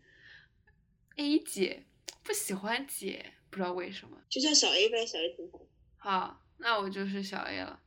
[1.17, 1.87] A 姐
[2.25, 4.21] 不喜欢姐，不知道为什么。
[4.29, 5.61] 就叫小 A 呗，小 A 挺好。
[5.99, 7.81] 好，那我就是小 A 了。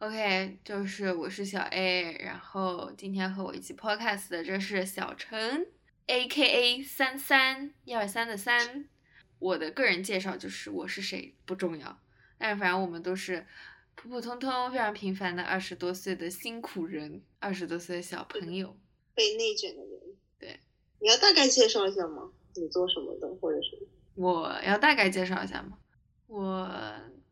[0.00, 5.66] OK，就是我是小 A，然后今天和我一起 podcast 的这是小陈
[6.06, 8.88] ，A.K.A 三三一二三的三。
[9.38, 12.00] 我的个人介绍就是我是谁不重要，
[12.38, 13.46] 但是反正我们都是
[13.94, 18.74] 普普通通、非常平凡的二十多岁的辛苦人，二十多岁的小朋友。
[19.14, 20.00] 被内卷的人。
[20.38, 20.60] 对，
[21.00, 22.32] 你要大概介绍一下吗？
[22.54, 23.86] 你做什么的，或者是？
[24.14, 25.76] 我要大概介绍一下吗？
[26.26, 26.66] 我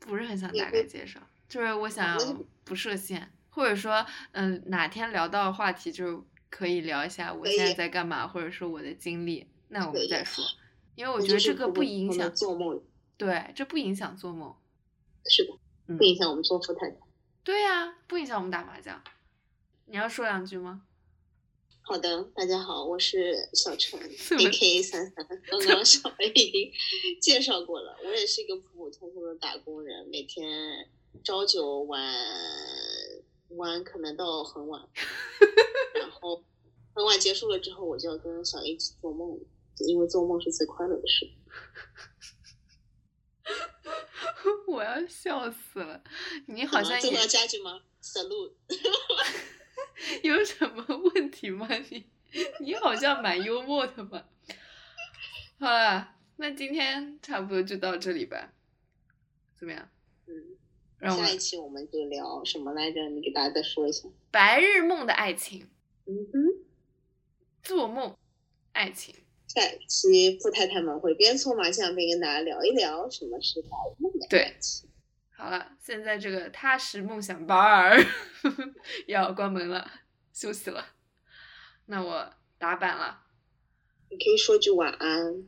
[0.00, 10.44] 不是很想大概介绍，就是我想要不设限，或者说，嗯，哪天聊到话题，就可以聊一下我现在在干嘛，或者说我的经历，那我们再说。
[10.94, 12.82] 因为我我觉得这个不影影响，做梦。
[13.16, 14.54] 对，这不影响做梦。
[15.24, 15.52] 是的，
[15.86, 16.96] 嗯不影响我们做副太太。
[17.42, 19.02] 对呀、不影响我们打麻将。
[19.86, 20.82] 你要说两句吗？
[21.80, 25.26] 好的，大家好，我是小陈 怎么，A K A 三三。
[25.26, 26.70] 刚刚小 A 已经
[27.20, 30.86] 介绍过了，我也是一个普普通通的打工人，每天
[31.24, 32.14] 朝九晚
[33.50, 34.80] 晚可能到很晚，
[35.94, 36.44] 然后
[36.94, 39.38] 很晚结束了之后，我就要跟小 A 一起做梦，
[39.86, 41.28] 因为做梦是最快乐的事。
[44.66, 46.02] 我要笑死了！
[46.46, 48.52] 你好像也要加句吗？Salute。
[50.22, 51.66] 有什么问题吗？
[51.90, 52.06] 你
[52.60, 54.24] 你好像蛮幽默的嘛。
[55.58, 58.52] 好了，那今天差不多就到这里吧，
[59.58, 59.88] 怎么样？
[60.26, 60.56] 嗯，
[60.98, 63.08] 让我下一期我们就聊什么来着？
[63.08, 64.08] 你给大家再说一下。
[64.30, 65.68] 白日梦的爱情，
[66.06, 66.64] 嗯哼。
[67.62, 68.16] 做梦，
[68.72, 69.14] 爱情。
[69.46, 74.88] 下一期富太太们会边搓麻将边跟大家聊一聊什么是白日梦的对爱情。
[75.30, 77.96] 好了，现在这个踏实梦想班儿
[79.06, 79.88] 要关门了，
[80.32, 80.84] 休息了。
[81.86, 83.22] 那我打板了。
[84.10, 85.44] 你可以说句晚安。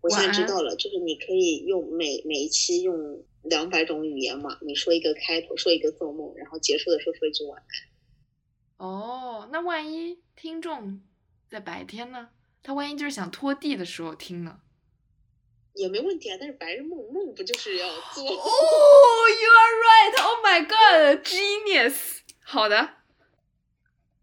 [0.00, 4.58] 我现在知道了，就是你可以用每每一期用两百种语言嘛。
[4.62, 8.86] 你说一个开头，说一个做梦，然后结束的时候说一句晚安。
[8.86, 11.00] 哦，那万一听众
[11.48, 12.30] 在白天呢？
[12.62, 14.60] 他万一就是想拖地的时候听呢？
[15.74, 18.22] 也没问题啊，但是白日梦梦不就是要做？
[18.30, 18.46] 哦、
[19.28, 20.14] y o u are right.
[20.22, 22.20] Oh my god, genius.
[22.40, 22.90] 好的，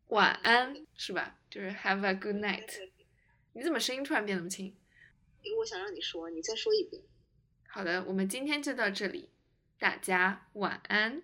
[0.08, 1.40] 晚安是吧？
[1.50, 2.90] 就是 have a good night。
[3.54, 4.74] 你怎么声音突然变那么轻？
[5.42, 7.04] 因为我想让你说，你再说一遍。
[7.74, 9.30] 好的，我们今天就到这里，
[9.80, 11.22] 大家晚安。